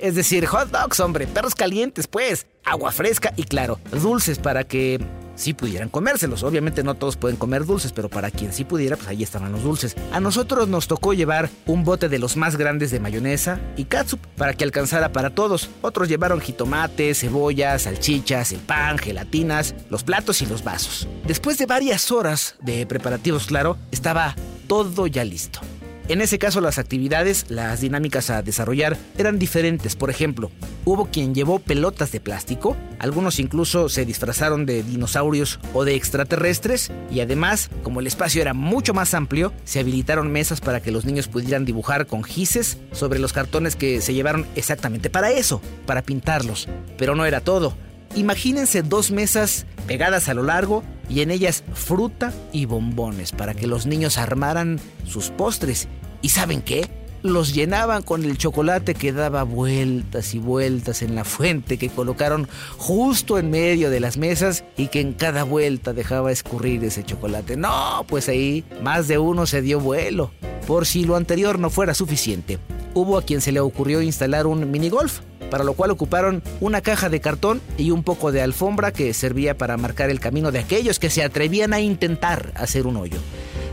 es 0.00 0.14
decir, 0.16 0.46
hot 0.46 0.72
dogs, 0.72 0.98
hombre, 0.98 1.28
perros 1.28 1.54
calientes, 1.54 2.08
pues 2.08 2.48
agua 2.70 2.92
fresca 2.92 3.32
y 3.36 3.44
claro, 3.44 3.78
dulces 3.92 4.38
para 4.38 4.64
que 4.64 4.98
sí 5.38 5.54
pudieran 5.54 5.88
comérselos. 5.88 6.42
Obviamente 6.42 6.82
no 6.82 6.94
todos 6.94 7.16
pueden 7.16 7.36
comer 7.36 7.64
dulces, 7.64 7.92
pero 7.92 8.08
para 8.08 8.30
quien 8.30 8.52
sí 8.52 8.64
pudiera, 8.64 8.96
pues 8.96 9.08
ahí 9.08 9.22
estaban 9.22 9.52
los 9.52 9.62
dulces. 9.62 9.96
A 10.12 10.20
nosotros 10.20 10.68
nos 10.68 10.88
tocó 10.88 11.14
llevar 11.14 11.48
un 11.66 11.84
bote 11.84 12.08
de 12.08 12.18
los 12.18 12.36
más 12.36 12.56
grandes 12.56 12.90
de 12.90 13.00
mayonesa 13.00 13.60
y 13.76 13.84
catsup 13.84 14.20
para 14.36 14.54
que 14.54 14.64
alcanzara 14.64 15.12
para 15.12 15.30
todos. 15.30 15.70
Otros 15.80 16.08
llevaron 16.08 16.40
jitomates, 16.40 17.20
cebollas, 17.20 17.82
salchichas, 17.82 18.52
el 18.52 18.60
pan, 18.60 18.98
gelatinas, 18.98 19.74
los 19.88 20.02
platos 20.02 20.42
y 20.42 20.46
los 20.46 20.64
vasos. 20.64 21.08
Después 21.26 21.58
de 21.58 21.66
varias 21.66 22.10
horas 22.10 22.56
de 22.60 22.84
preparativos, 22.86 23.46
claro, 23.46 23.78
estaba 23.92 24.34
todo 24.66 25.06
ya 25.06 25.24
listo. 25.24 25.60
En 26.08 26.22
ese 26.22 26.38
caso 26.38 26.62
las 26.62 26.78
actividades, 26.78 27.44
las 27.50 27.82
dinámicas 27.82 28.30
a 28.30 28.40
desarrollar 28.40 28.96
eran 29.18 29.38
diferentes. 29.38 29.94
Por 29.94 30.08
ejemplo, 30.08 30.50
hubo 30.86 31.10
quien 31.10 31.34
llevó 31.34 31.58
pelotas 31.58 32.12
de 32.12 32.18
plástico, 32.18 32.78
algunos 32.98 33.38
incluso 33.38 33.90
se 33.90 34.06
disfrazaron 34.06 34.64
de 34.64 34.82
dinosaurios 34.82 35.60
o 35.74 35.84
de 35.84 35.96
extraterrestres 35.96 36.90
y 37.10 37.20
además, 37.20 37.68
como 37.82 38.00
el 38.00 38.06
espacio 38.06 38.40
era 38.40 38.54
mucho 38.54 38.94
más 38.94 39.12
amplio, 39.12 39.52
se 39.64 39.80
habilitaron 39.80 40.32
mesas 40.32 40.62
para 40.62 40.80
que 40.80 40.92
los 40.92 41.04
niños 41.04 41.28
pudieran 41.28 41.66
dibujar 41.66 42.06
con 42.06 42.24
gises 42.24 42.78
sobre 42.92 43.18
los 43.18 43.34
cartones 43.34 43.76
que 43.76 44.00
se 44.00 44.14
llevaron 44.14 44.46
exactamente 44.56 45.10
para 45.10 45.30
eso, 45.30 45.60
para 45.84 46.00
pintarlos. 46.00 46.68
Pero 46.96 47.16
no 47.16 47.26
era 47.26 47.42
todo. 47.42 47.76
Imagínense 48.16 48.82
dos 48.82 49.10
mesas 49.10 49.66
pegadas 49.86 50.30
a 50.30 50.34
lo 50.34 50.42
largo 50.42 50.82
y 51.08 51.20
en 51.20 51.30
ellas 51.30 51.64
fruta 51.72 52.32
y 52.52 52.66
bombones 52.66 53.32
para 53.32 53.54
que 53.54 53.66
los 53.66 53.86
niños 53.86 54.18
armaran 54.18 54.78
sus 55.06 55.30
postres. 55.30 55.88
¿Y 56.22 56.30
saben 56.30 56.62
qué? 56.62 56.88
Los 57.22 57.52
llenaban 57.52 58.02
con 58.02 58.24
el 58.24 58.38
chocolate 58.38 58.94
que 58.94 59.12
daba 59.12 59.42
vueltas 59.42 60.34
y 60.34 60.38
vueltas 60.38 61.02
en 61.02 61.14
la 61.14 61.24
fuente 61.24 61.76
que 61.76 61.88
colocaron 61.88 62.48
justo 62.76 63.38
en 63.38 63.50
medio 63.50 63.90
de 63.90 64.00
las 64.00 64.16
mesas 64.16 64.64
y 64.76 64.86
que 64.86 65.00
en 65.00 65.14
cada 65.14 65.42
vuelta 65.42 65.92
dejaba 65.92 66.30
escurrir 66.30 66.84
ese 66.84 67.04
chocolate. 67.04 67.56
No, 67.56 68.04
pues 68.06 68.28
ahí 68.28 68.64
más 68.82 69.08
de 69.08 69.18
uno 69.18 69.46
se 69.46 69.62
dio 69.62 69.80
vuelo. 69.80 70.30
Por 70.66 70.86
si 70.86 71.04
lo 71.04 71.16
anterior 71.16 71.58
no 71.58 71.70
fuera 71.70 71.94
suficiente, 71.94 72.58
hubo 72.94 73.18
a 73.18 73.22
quien 73.22 73.40
se 73.40 73.52
le 73.52 73.60
ocurrió 73.60 74.00
instalar 74.00 74.46
un 74.46 74.70
minigolf 74.70 75.20
para 75.50 75.64
lo 75.64 75.72
cual 75.72 75.90
ocuparon 75.90 76.42
una 76.60 76.80
caja 76.80 77.08
de 77.08 77.20
cartón 77.20 77.60
y 77.76 77.90
un 77.90 78.02
poco 78.02 78.32
de 78.32 78.42
alfombra 78.42 78.92
que 78.92 79.12
servía 79.14 79.56
para 79.56 79.76
marcar 79.76 80.10
el 80.10 80.20
camino 80.20 80.52
de 80.52 80.58
aquellos 80.58 80.98
que 80.98 81.10
se 81.10 81.22
atrevían 81.24 81.72
a 81.72 81.80
intentar 81.80 82.52
hacer 82.54 82.86
un 82.86 82.96
hoyo. 82.96 83.18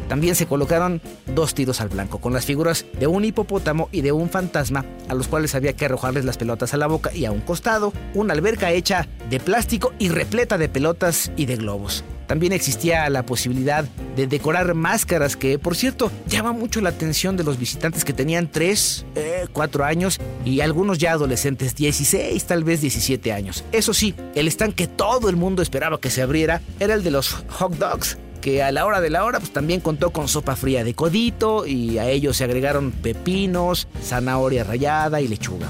También 0.08 0.36
se 0.36 0.46
colocaron 0.46 1.02
dos 1.34 1.54
tiros 1.54 1.82
al 1.82 1.90
blanco, 1.90 2.20
con 2.20 2.34
las 2.34 2.46
figuras 2.46 2.86
de 3.00 3.08
un 3.08 3.26
hipopótamo 3.26 3.90
y 3.92 4.02
de 4.02 4.12
un 4.12 4.30
fantasma, 4.30 4.86
a 5.10 5.14
los 5.16 5.28
cuales 5.28 5.56
había 5.56 5.74
que 5.74 5.86
arrojarles 5.86 6.26
las 6.26 6.38
pelotas 6.38 6.74
a 6.74 6.78
la 6.78 6.88
boca 6.88 7.14
y 7.14 7.26
a 7.26 7.32
un 7.32 7.42
costado, 7.42 7.94
una 8.14 8.34
alberca 8.34 8.72
hecha 8.72 9.08
de 9.30 9.40
plástico 9.40 9.94
y 10.00 10.10
repleta 10.10 10.58
de 10.58 10.70
pelotas 10.70 11.32
y 11.36 11.46
de 11.46 11.56
globos. 11.56 12.04
También 12.28 12.54
existía 12.54 13.08
la 13.10 13.24
posibilidad 13.24 13.86
de 14.16 14.28
decorar 14.28 14.74
máscaras 14.74 15.36
que, 15.36 15.60
por 15.60 15.76
cierto, 15.76 16.12
llama 16.28 16.54
mucho 16.54 16.82
la 16.82 16.90
atención 16.90 17.38
de 17.38 17.44
los 17.44 17.60
visitantes 17.60 18.04
que 18.04 18.14
tenían 18.14 18.50
3, 18.52 19.06
4 19.52 19.84
eh, 19.84 19.88
años 19.88 20.20
y 20.44 20.62
algunos 20.62 20.98
ya 20.98 21.12
adolescentes, 21.12 21.76
16, 21.76 22.44
tal 22.46 22.64
vez 22.64 22.82
17 22.82 23.32
años. 23.32 23.64
Eso 23.72 23.94
sí, 23.94 24.16
el 24.34 24.48
stand 24.48 24.74
que 24.74 24.88
todo 24.88 25.30
el 25.30 25.36
mundo 25.36 25.62
esperaba 25.62 26.00
que 26.00 26.10
se 26.10 26.24
abriera 26.24 26.62
era 26.80 26.96
el 26.96 27.04
de 27.04 27.12
los 27.12 27.46
hot 27.50 27.76
dogs 27.78 28.18
que 28.46 28.62
a 28.62 28.72
la 28.72 28.86
hora 28.86 29.02
de 29.02 29.10
la 29.10 29.25
hora 29.25 29.40
pues 29.40 29.52
también 29.52 29.82
contó 29.82 30.12
con 30.12 30.28
sopa 30.28 30.56
fría 30.56 30.84
de 30.84 30.94
codito 30.94 31.66
y 31.66 31.98
a 31.98 32.08
ellos 32.08 32.38
se 32.38 32.44
agregaron 32.44 32.92
pepinos, 32.92 33.88
zanahoria 34.04 34.64
rallada 34.64 35.20
y 35.20 35.28
lechuga. 35.28 35.68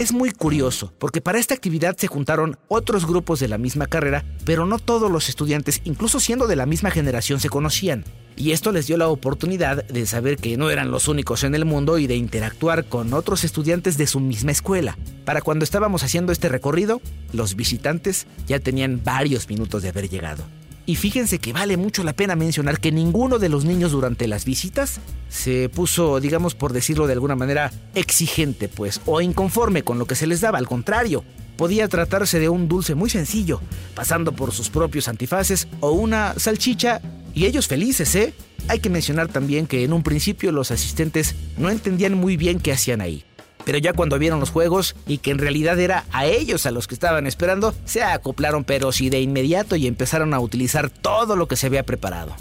Es 0.00 0.10
muy 0.10 0.32
curioso, 0.32 0.92
porque 0.98 1.20
para 1.20 1.38
esta 1.38 1.54
actividad 1.54 1.96
se 1.96 2.08
juntaron 2.08 2.58
otros 2.66 3.06
grupos 3.06 3.38
de 3.38 3.46
la 3.46 3.56
misma 3.56 3.86
carrera, 3.86 4.24
pero 4.44 4.66
no 4.66 4.80
todos 4.80 5.12
los 5.12 5.28
estudiantes, 5.28 5.80
incluso 5.84 6.18
siendo 6.18 6.48
de 6.48 6.56
la 6.56 6.66
misma 6.66 6.90
generación, 6.90 7.38
se 7.38 7.48
conocían. 7.48 8.04
Y 8.34 8.50
esto 8.50 8.72
les 8.72 8.88
dio 8.88 8.96
la 8.96 9.06
oportunidad 9.06 9.84
de 9.84 10.04
saber 10.04 10.38
que 10.38 10.56
no 10.56 10.70
eran 10.70 10.90
los 10.90 11.06
únicos 11.06 11.44
en 11.44 11.54
el 11.54 11.64
mundo 11.64 11.98
y 11.98 12.08
de 12.08 12.16
interactuar 12.16 12.86
con 12.86 13.14
otros 13.14 13.44
estudiantes 13.44 13.96
de 13.96 14.08
su 14.08 14.18
misma 14.18 14.50
escuela. 14.50 14.98
Para 15.24 15.40
cuando 15.40 15.62
estábamos 15.62 16.02
haciendo 16.02 16.32
este 16.32 16.48
recorrido, 16.48 17.00
los 17.32 17.54
visitantes 17.54 18.26
ya 18.48 18.58
tenían 18.58 19.02
varios 19.04 19.48
minutos 19.48 19.84
de 19.84 19.90
haber 19.90 20.08
llegado. 20.08 20.42
Y 20.84 20.96
fíjense 20.96 21.38
que 21.38 21.52
vale 21.52 21.76
mucho 21.76 22.02
la 22.02 22.12
pena 22.12 22.34
mencionar 22.34 22.80
que 22.80 22.90
ninguno 22.90 23.38
de 23.38 23.48
los 23.48 23.64
niños 23.64 23.92
durante 23.92 24.26
las 24.26 24.44
visitas 24.44 25.00
se 25.28 25.68
puso, 25.68 26.18
digamos 26.18 26.54
por 26.54 26.72
decirlo 26.72 27.06
de 27.06 27.12
alguna 27.12 27.36
manera, 27.36 27.72
exigente, 27.94 28.68
pues, 28.68 29.00
o 29.06 29.20
inconforme 29.20 29.84
con 29.84 29.98
lo 29.98 30.06
que 30.06 30.16
se 30.16 30.26
les 30.26 30.40
daba. 30.40 30.58
Al 30.58 30.66
contrario, 30.66 31.24
podía 31.56 31.86
tratarse 31.86 32.40
de 32.40 32.48
un 32.48 32.66
dulce 32.66 32.96
muy 32.96 33.10
sencillo, 33.10 33.60
pasando 33.94 34.32
por 34.32 34.52
sus 34.52 34.70
propios 34.70 35.06
antifaces 35.06 35.68
o 35.80 35.92
una 35.92 36.34
salchicha, 36.36 37.00
y 37.34 37.46
ellos 37.46 37.66
felices, 37.66 38.14
¿eh? 38.14 38.34
Hay 38.68 38.80
que 38.80 38.90
mencionar 38.90 39.28
también 39.28 39.66
que 39.66 39.84
en 39.84 39.92
un 39.92 40.02
principio 40.02 40.52
los 40.52 40.70
asistentes 40.70 41.34
no 41.56 41.70
entendían 41.70 42.14
muy 42.14 42.36
bien 42.36 42.60
qué 42.60 42.72
hacían 42.72 43.00
ahí. 43.00 43.24
Pero 43.64 43.78
ya 43.78 43.92
cuando 43.92 44.18
vieron 44.18 44.40
los 44.40 44.50
juegos 44.50 44.96
y 45.06 45.18
que 45.18 45.30
en 45.30 45.38
realidad 45.38 45.78
era 45.78 46.04
a 46.12 46.26
ellos 46.26 46.66
a 46.66 46.70
los 46.70 46.86
que 46.86 46.94
estaban 46.94 47.26
esperando, 47.26 47.74
se 47.84 48.02
acoplaron 48.02 48.64
pero 48.64 48.92
sí 48.92 49.10
de 49.10 49.20
inmediato 49.20 49.76
y 49.76 49.86
empezaron 49.86 50.34
a 50.34 50.40
utilizar 50.40 50.90
todo 50.90 51.36
lo 51.36 51.48
que 51.48 51.56
se 51.56 51.66
había 51.66 51.84
preparado. 51.84 52.34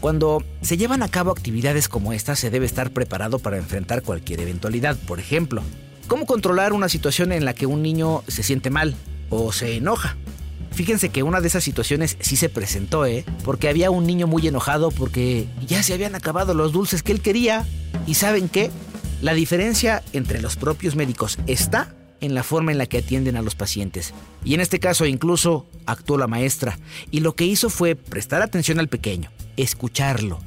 Cuando 0.00 0.42
se 0.62 0.76
llevan 0.76 1.02
a 1.02 1.08
cabo 1.08 1.30
actividades 1.30 1.88
como 1.88 2.12
esta, 2.12 2.34
se 2.34 2.50
debe 2.50 2.66
estar 2.66 2.90
preparado 2.90 3.38
para 3.38 3.56
enfrentar 3.56 4.02
cualquier 4.02 4.40
eventualidad. 4.40 4.96
Por 4.96 5.20
ejemplo, 5.20 5.62
¿cómo 6.08 6.26
controlar 6.26 6.72
una 6.72 6.88
situación 6.88 7.30
en 7.30 7.44
la 7.44 7.54
que 7.54 7.66
un 7.66 7.82
niño 7.82 8.24
se 8.26 8.42
siente 8.42 8.68
mal 8.68 8.96
o 9.30 9.52
se 9.52 9.76
enoja? 9.76 10.16
Fíjense 10.72 11.10
que 11.10 11.22
una 11.22 11.40
de 11.40 11.48
esas 11.48 11.62
situaciones 11.62 12.16
sí 12.20 12.36
se 12.36 12.48
presentó, 12.48 13.06
¿eh? 13.06 13.24
Porque 13.44 13.68
había 13.68 13.90
un 13.90 14.06
niño 14.06 14.26
muy 14.26 14.46
enojado 14.46 14.90
porque 14.90 15.46
ya 15.66 15.82
se 15.82 15.94
habían 15.94 16.14
acabado 16.14 16.54
los 16.54 16.72
dulces 16.72 17.02
que 17.02 17.12
él 17.12 17.20
quería. 17.20 17.66
¿Y 18.06 18.14
saben 18.14 18.48
qué? 18.48 18.70
La 19.22 19.34
diferencia 19.34 20.02
entre 20.12 20.42
los 20.42 20.56
propios 20.56 20.96
médicos 20.96 21.38
está 21.46 21.94
en 22.20 22.34
la 22.34 22.42
forma 22.42 22.72
en 22.72 22.78
la 22.78 22.86
que 22.86 22.98
atienden 22.98 23.36
a 23.36 23.42
los 23.42 23.54
pacientes. 23.54 24.12
Y 24.44 24.54
en 24.54 24.60
este 24.60 24.80
caso 24.80 25.06
incluso 25.06 25.68
actuó 25.86 26.18
la 26.18 26.26
maestra. 26.26 26.76
Y 27.12 27.20
lo 27.20 27.36
que 27.36 27.46
hizo 27.46 27.70
fue 27.70 27.94
prestar 27.94 28.42
atención 28.42 28.80
al 28.80 28.88
pequeño, 28.88 29.30
escucharlo, 29.56 30.40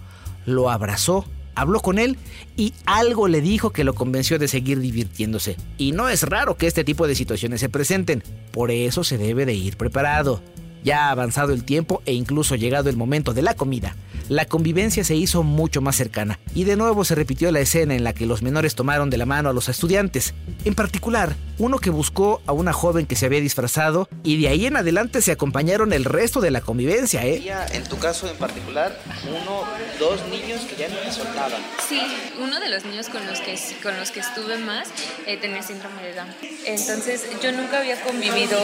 lo 0.45 0.69
abrazó, 0.69 1.25
habló 1.55 1.79
con 1.79 1.99
él 1.99 2.17
y 2.57 2.73
algo 2.85 3.29
le 3.29 3.39
dijo 3.39 3.69
que 3.69 3.85
lo 3.85 3.95
convenció 3.95 4.39
de 4.39 4.49
seguir 4.49 4.81
divirtiéndose. 4.81 5.55
Y 5.77 5.93
no 5.93 6.09
es 6.09 6.23
raro 6.23 6.57
que 6.57 6.67
este 6.67 6.83
tipo 6.83 7.07
de 7.07 7.15
situaciones 7.15 7.61
se 7.61 7.69
presenten, 7.69 8.23
por 8.51 8.71
eso 8.71 9.05
se 9.05 9.17
debe 9.17 9.45
de 9.45 9.53
ir 9.53 9.77
preparado. 9.77 10.41
Ya 10.85 11.07
ha 11.07 11.11
avanzado 11.11 11.51
el 11.51 11.65
tiempo 11.65 12.01
e 12.05 12.13
incluso 12.13 12.55
llegado 12.55 12.89
el 12.89 12.95
momento 12.95 13.33
de 13.33 13.41
la 13.41 13.55
comida 13.55 13.95
la 14.29 14.45
convivencia 14.45 15.03
se 15.03 15.15
hizo 15.15 15.43
mucho 15.43 15.81
más 15.81 15.95
cercana 15.95 16.39
y 16.55 16.63
de 16.63 16.75
nuevo 16.75 17.05
se 17.05 17.15
repitió 17.15 17.51
la 17.51 17.59
escena 17.59 17.95
en 17.95 18.03
la 18.03 18.13
que 18.13 18.25
los 18.25 18.41
menores 18.41 18.75
tomaron 18.75 19.09
de 19.09 19.17
la 19.17 19.25
mano 19.25 19.49
a 19.49 19.53
los 19.53 19.69
estudiantes. 19.69 20.33
En 20.63 20.73
particular, 20.73 21.35
uno 21.59 21.77
que 21.77 21.89
buscó 21.89 22.41
a 22.47 22.51
una 22.51 22.73
joven 22.73 23.05
que 23.05 23.15
se 23.15 23.27
había 23.27 23.39
disfrazado 23.39 24.09
y 24.23 24.41
de 24.41 24.47
ahí 24.47 24.65
en 24.65 24.77
adelante 24.77 25.21
se 25.21 25.31
acompañaron 25.31 25.93
el 25.93 26.05
resto 26.05 26.41
de 26.41 26.51
la 26.51 26.61
convivencia, 26.61 27.25
¿eh? 27.25 27.45
En 27.71 27.83
tu 27.83 27.97
caso 27.97 28.27
en 28.27 28.35
particular, 28.37 28.99
uno, 29.29 29.63
dos 29.99 30.19
niños 30.29 30.61
que 30.61 30.75
ya 30.75 30.87
no 30.89 30.95
me 31.05 31.11
soltaban. 31.11 31.61
Sí, 31.87 32.01
uno 32.41 32.59
de 32.59 32.69
los 32.69 32.83
niños 32.85 33.09
con 33.09 33.25
los 33.27 33.39
que, 33.41 33.59
con 33.83 33.95
los 33.97 34.11
que 34.11 34.21
estuve 34.21 34.57
más 34.57 34.87
eh, 35.27 35.37
tenía 35.37 35.61
síndrome 35.61 36.01
de 36.01 36.13
Down. 36.15 36.27
Entonces 36.65 37.25
yo 37.43 37.51
nunca 37.51 37.77
había 37.77 38.01
convivido 38.01 38.59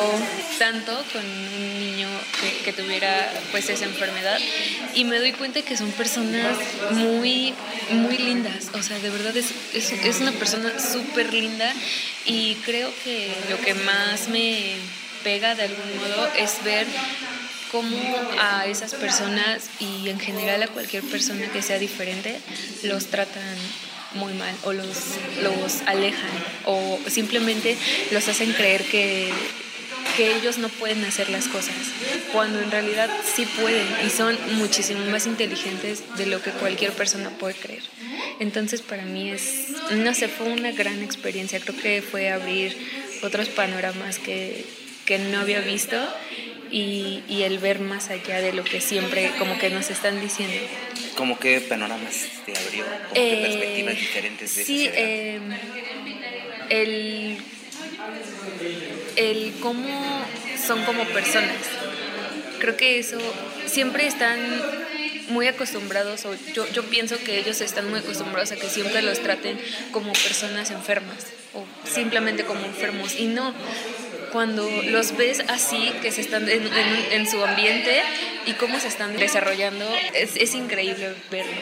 tanto 0.58 0.92
con 1.14 1.24
un 1.24 1.80
niño 1.80 2.08
que, 2.40 2.64
que 2.64 2.74
tuviera 2.74 3.32
pues 3.52 3.70
esa 3.70 3.86
enfermedad 3.86 4.40
y 4.94 5.06
me 5.06 5.20
doy 5.20 5.32
cuenta 5.34 5.62
que 5.62 5.78
son 5.78 5.92
personas 5.92 6.58
muy, 6.92 7.54
muy 7.92 8.18
lindas. 8.18 8.70
O 8.74 8.84
sea, 8.84 9.00
de 9.00 9.10
verdad 9.10 9.36
es, 9.36 9.52
es, 9.74 10.20
una 10.20 10.32
persona 10.32 10.72
súper 10.80 11.34
linda 11.34 11.74
y 12.26 12.56
creo 12.66 12.92
que 13.04 13.32
lo 13.50 13.60
que 13.62 13.74
más 13.74 14.28
me 14.30 14.76
pega 15.24 15.56
de 15.56 15.64
algún 15.64 15.98
modo 15.98 16.30
es 16.38 16.64
ver 16.64 16.88
cómo 17.72 17.98
a 18.40 18.66
esas 18.66 18.94
personas 18.96 19.70
y 19.80 20.10
en 20.10 20.20
general 20.20 20.62
a 20.64 20.68
cualquier 20.68 21.04
persona 21.04 21.48
que 21.52 21.62
sea 21.62 21.80
diferente 21.80 22.40
los 22.84 23.08
tratan 23.08 23.58
muy 24.16 24.34
mal 24.34 24.54
o 24.64 24.74
los, 24.74 24.98
los 25.42 25.82
alejan 25.86 26.32
o 26.66 27.00
simplemente 27.08 27.78
los 28.12 28.28
hacen 28.28 28.52
creer 28.52 28.84
que 28.84 29.32
que 30.16 30.36
ellos 30.36 30.58
no 30.58 30.70
pueden 30.70 31.04
hacer 31.06 31.30
las 31.30 31.48
cosas, 31.48 31.76
cuando 32.32 32.60
en 32.62 32.72
realidad 32.72 33.10
sí 33.36 33.46
pueden 33.46 33.88
y 34.06 34.10
son 34.10 34.38
muchísimo 34.58 35.06
más 35.06 35.28
inteligentes 35.28 36.04
de 36.18 36.26
lo 36.26 36.42
que 36.42 36.52
cualquier 36.52 36.92
persona 36.94 37.30
puede 37.30 37.56
creer. 37.56 37.84
Entonces 38.40 38.82
para 38.82 39.04
mí 39.04 39.30
es, 39.30 39.68
no 39.92 40.14
sé, 40.14 40.28
fue 40.28 40.48
una 40.48 40.72
gran 40.72 41.02
experiencia, 41.02 41.60
creo 41.60 41.76
que 41.76 42.02
fue 42.02 42.30
abrir 42.30 42.78
otros 43.22 43.50
panoramas 43.50 44.20
que, 44.20 44.66
que 45.06 45.20
no 45.20 45.40
había 45.40 45.62
visto 45.62 45.98
y, 46.72 47.24
y, 47.28 47.44
el 47.44 47.60
ver 47.60 47.80
más 47.80 48.10
allá 48.10 48.40
de 48.40 48.54
lo 48.54 48.64
que 48.64 48.80
siempre 48.80 49.32
como 49.38 49.58
que 49.58 49.70
nos 49.70 49.90
están 49.90 50.22
diciendo. 50.22 50.56
¿Cómo 51.16 51.38
qué 51.38 51.60
panoramas 51.60 52.28
te 52.46 52.58
abrió? 52.58 52.86
¿Cómo 52.86 53.14
qué 53.14 53.34
eh, 53.34 53.42
perspectivas 53.42 53.96
diferentes 53.96 54.56
de 54.56 54.64
Sí, 54.64 54.90
eh, 54.94 55.40
el 56.70 57.38
el 59.16 59.54
cómo 59.62 60.26
son 60.66 60.84
como 60.86 61.06
personas. 61.06 61.56
Creo 62.60 62.78
que 62.78 63.00
eso 63.00 63.18
siempre 63.66 64.06
están 64.06 64.40
muy 65.30 65.48
acostumbrados, 65.48 66.26
o 66.26 66.36
yo, 66.54 66.68
yo 66.72 66.84
pienso 66.84 67.18
que 67.18 67.40
ellos 67.40 67.62
están 67.62 67.90
muy 67.90 68.00
acostumbrados 68.00 68.52
a 68.52 68.56
que 68.58 68.70
siempre 68.70 69.02
los 69.02 69.20
traten 69.20 69.60
como 69.92 70.12
personas 70.14 70.72
enfermas 70.72 71.28
o 71.54 71.66
simplemente 71.90 72.44
como 72.44 72.66
enfermos. 72.66 73.16
Y 73.18 73.28
no, 73.28 73.54
cuando 74.32 74.70
los 74.84 75.18
ves 75.18 75.42
así, 75.48 75.92
que 76.02 76.12
se 76.12 76.22
están 76.22 76.48
en, 76.50 77.28
su 77.28 77.44
ambiente 77.44 78.02
y 78.46 78.54
cómo 78.54 78.80
se 78.80 78.88
están 78.88 79.16
desarrollando, 79.18 79.86
es, 80.14 80.36
es 80.36 80.54
increíble 80.54 81.14
verlos 81.30 81.56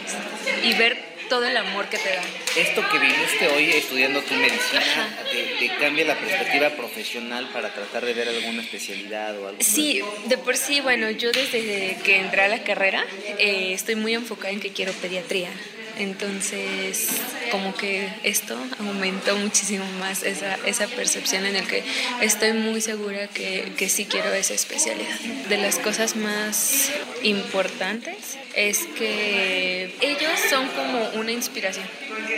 y 0.64 0.74
ver 0.74 1.09
todo 1.30 1.46
el 1.46 1.56
amor 1.56 1.88
que 1.88 1.98
te 1.98 2.10
dan. 2.10 2.26
Esto 2.58 2.82
que 2.92 3.00
viviste 3.00 3.48
hoy 3.56 3.70
estudiando 3.70 4.22
tu 4.22 4.34
medicina, 4.34 5.18
te, 5.32 5.44
te 5.60 5.76
cambia 5.78 6.06
la 6.06 6.20
perspectiva 6.20 6.72
profesional 6.72 7.50
para 7.54 7.74
tratar 7.74 8.06
de 8.06 8.14
ver 8.14 8.28
alguna 8.28 8.62
especialidad 8.62 9.40
o 9.40 9.48
algo? 9.48 9.62
Sí, 9.62 10.02
de 10.26 10.38
por 10.38 10.58
sí, 10.58 10.82
bueno, 10.82 11.10
yo 11.12 11.32
desde 11.32 11.98
que 12.04 12.18
entré 12.18 12.42
a 12.42 12.48
la 12.48 12.64
carrera 12.64 13.06
eh, 13.38 13.74
estoy 13.74 13.96
muy 13.96 14.14
enfocada 14.14 14.52
en 14.52 14.60
que 14.60 14.72
quiero 14.72 14.92
pediatría. 14.94 15.52
Entonces, 16.00 17.10
como 17.52 17.76
que 17.76 18.08
esto 18.24 18.58
aumentó 18.80 19.36
muchísimo 19.36 19.84
más 20.00 20.24
esa, 20.24 20.58
esa 20.66 20.88
percepción 20.88 21.46
en 21.46 21.58
el 21.58 21.68
que 21.68 21.84
estoy 22.22 22.54
muy 22.54 22.80
segura 22.80 23.28
que, 23.28 23.74
que 23.78 23.90
sí 23.90 24.06
quiero 24.06 24.34
esa 24.34 24.54
especialidad. 24.54 25.20
De 25.50 25.58
las 25.58 25.78
cosas 25.78 26.16
más 26.16 26.90
importantes 27.22 28.38
es 28.56 28.88
que 28.98 29.94
ellos 30.00 30.40
son 30.50 30.68
como 30.70 31.10
una 31.20 31.34
inspiración, 31.34 31.86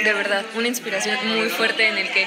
de 0.04 0.14
verdad, 0.14 0.44
una 0.56 0.68
inspiración 0.68 1.18
muy 1.28 1.50
fuerte 1.50 1.88
en 1.88 2.00
el 2.00 2.12
que 2.12 2.26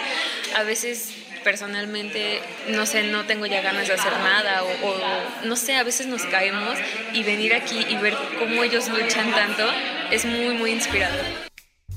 a 0.55 0.63
veces 0.63 1.09
personalmente, 1.43 2.41
no 2.69 2.87
sé, 2.87 3.03
no 3.03 3.25
tengo 3.25 3.45
ya 3.47 3.61
ganas 3.61 3.89
de 3.89 3.95
hacer 3.95 4.13
nada 4.13 4.63
o, 4.63 4.69
o, 4.87 5.47
no 5.47 5.57
sé, 5.57 5.75
a 5.75 5.83
veces 5.83 6.07
nos 6.07 6.23
caemos 6.27 6.79
y 7.13 7.23
venir 7.23 7.55
aquí 7.55 7.85
y 7.89 7.97
ver 7.97 8.17
cómo 8.39 8.63
ellos 8.65 8.89
luchan 8.89 9.31
tanto 9.33 9.69
es 10.11 10.25
muy, 10.25 10.57
muy 10.57 10.71
inspirador. 10.73 11.25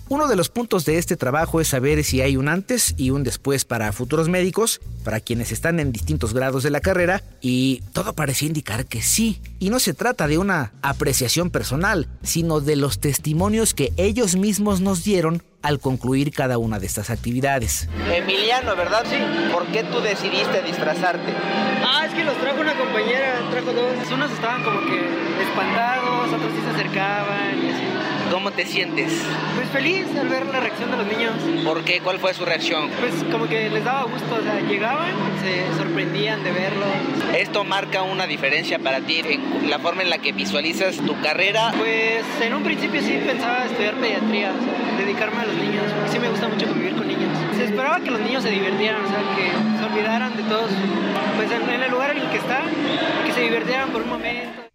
Uno 0.10 0.30
de 0.30 0.38
los 0.38 0.48
puntos 0.48 0.86
de 0.86 0.98
este 0.98 1.18
trabajo 1.18 1.60
es 1.60 1.68
saber 1.68 2.02
si 2.06 2.22
hay 2.22 2.38
un 2.38 2.48
antes 2.48 2.96
y 2.96 3.10
un 3.10 3.26
después 3.26 3.66
para 3.66 3.92
futuros 3.92 4.30
médicos, 4.30 4.80
para 5.04 5.20
quienes 5.20 5.52
están 5.52 5.82
en 5.82 5.92
distintos 5.92 6.34
grados 6.34 6.64
de 6.64 6.70
la 6.70 6.80
carrera, 6.80 7.22
y 7.42 7.82
todo 7.92 8.14
parecía 8.14 8.48
indicar 8.48 8.86
que 8.86 9.02
sí. 9.02 9.42
Y 9.60 9.70
no 9.70 9.80
se 9.80 9.94
trata 9.94 10.28
de 10.28 10.38
una 10.38 10.72
apreciación 10.82 11.50
personal, 11.50 12.08
sino 12.24 12.62
de 12.62 12.78
los 12.78 13.00
testimonios 13.00 13.74
que 13.74 13.92
ellos 13.98 14.38
mismos 14.38 14.80
nos 14.80 15.04
dieron 15.04 15.44
al 15.62 15.80
concluir 15.80 16.32
cada 16.32 16.58
una 16.58 16.80
de 16.80 16.86
estas 16.86 17.10
actividades. 17.10 17.90
Emiliano, 18.14 18.76
¿verdad? 18.76 19.04
Sí. 19.10 19.18
¿Por 19.52 19.66
qué 19.68 19.84
tú 19.84 20.00
decidiste 20.02 20.62
disfrazarte? 20.64 21.34
Ah, 21.86 22.06
es 22.06 22.14
que 22.14 22.24
los 22.24 22.38
trajo 22.38 22.62
una 22.62 22.74
compañera, 22.76 23.40
trajo 23.52 23.74
dos. 23.74 24.12
Unos 24.12 24.32
estaban 24.32 24.64
como 24.64 24.82
que 24.82 25.00
espantados, 25.44 26.28
otros 26.28 26.52
sí 26.56 26.62
se 26.64 26.70
acercaban 26.70 27.66
y 27.66 27.70
así. 27.70 27.84
¿Cómo 28.32 28.52
te 28.52 28.66
sientes? 28.66 29.22
Pues 29.56 29.70
feliz 29.70 30.06
al 30.20 30.28
ver 30.28 30.46
la 30.48 30.60
reacción 30.60 30.92
de 30.92 30.98
los 30.98 31.08
niños. 31.08 31.34
¿Por 31.64 31.84
qué? 31.86 32.02
¿Cuál 32.02 32.20
fue 32.20 32.34
su 32.34 32.44
reacción? 32.44 32.90
Pues 33.00 33.14
como 33.32 33.48
que 33.48 33.70
les 33.70 33.84
daba 33.86 34.04
gusto, 34.04 34.36
o 34.36 34.44
sea, 34.44 34.60
llegaban, 34.60 35.14
se 35.42 35.78
sorprendían 35.78 36.44
de 36.44 36.52
verlo. 36.52 36.86
¿Esto 37.38 37.64
marca 37.64 38.04
una 38.04 38.28
diferencia 38.28 38.80
para 38.80 39.00
ti 39.00 39.22
en 39.24 39.70
la 39.70 39.80
forma 39.80 40.02
en 40.02 40.10
la 40.10 40.18
que 40.18 40.34
visualizas 40.34 40.98
tu 40.98 41.20
carrera? 41.22 41.74
Pues 41.78 42.24
en 42.42 42.54
un 42.54 42.64
principio 42.64 43.02
sí 43.02 43.18
pensaba 43.26 43.66
estudiar 43.66 43.96
pediatría, 43.96 44.52
o 44.52 44.64
sea, 44.64 44.87
dedicarme 44.98 45.42
a 45.42 45.46
los 45.46 45.56
niños, 45.56 45.86
porque 45.94 46.12
sí 46.12 46.20
me 46.20 46.30
gusta 46.30 46.48
mucho 46.48 46.68
convivir 46.68 46.96
con 46.96 47.08
niños. 47.08 47.32
Se 47.56 47.66
esperaba 47.66 48.00
que 48.00 48.12
los 48.12 48.20
niños 48.22 48.44
se 48.44 48.50
divirtieran, 48.50 49.04
o 49.06 49.10
sea, 49.10 49.22
que 49.36 49.52
se 49.80 49.86
olvidaran 49.86 50.36
de 50.36 50.44
todos, 50.44 50.70
pues 51.36 51.52
en, 51.52 51.70
en 51.70 51.84
el 51.84 51.92
lugar 51.92 52.12
en 52.12 52.18
el 52.18 52.30
que 52.30 52.38
están, 52.38 52.66
que 53.26 53.34
se 53.34 53.42
divirtieran 53.42 53.92
por 53.92 54.02
un 54.02 54.10
momento. 54.10 54.68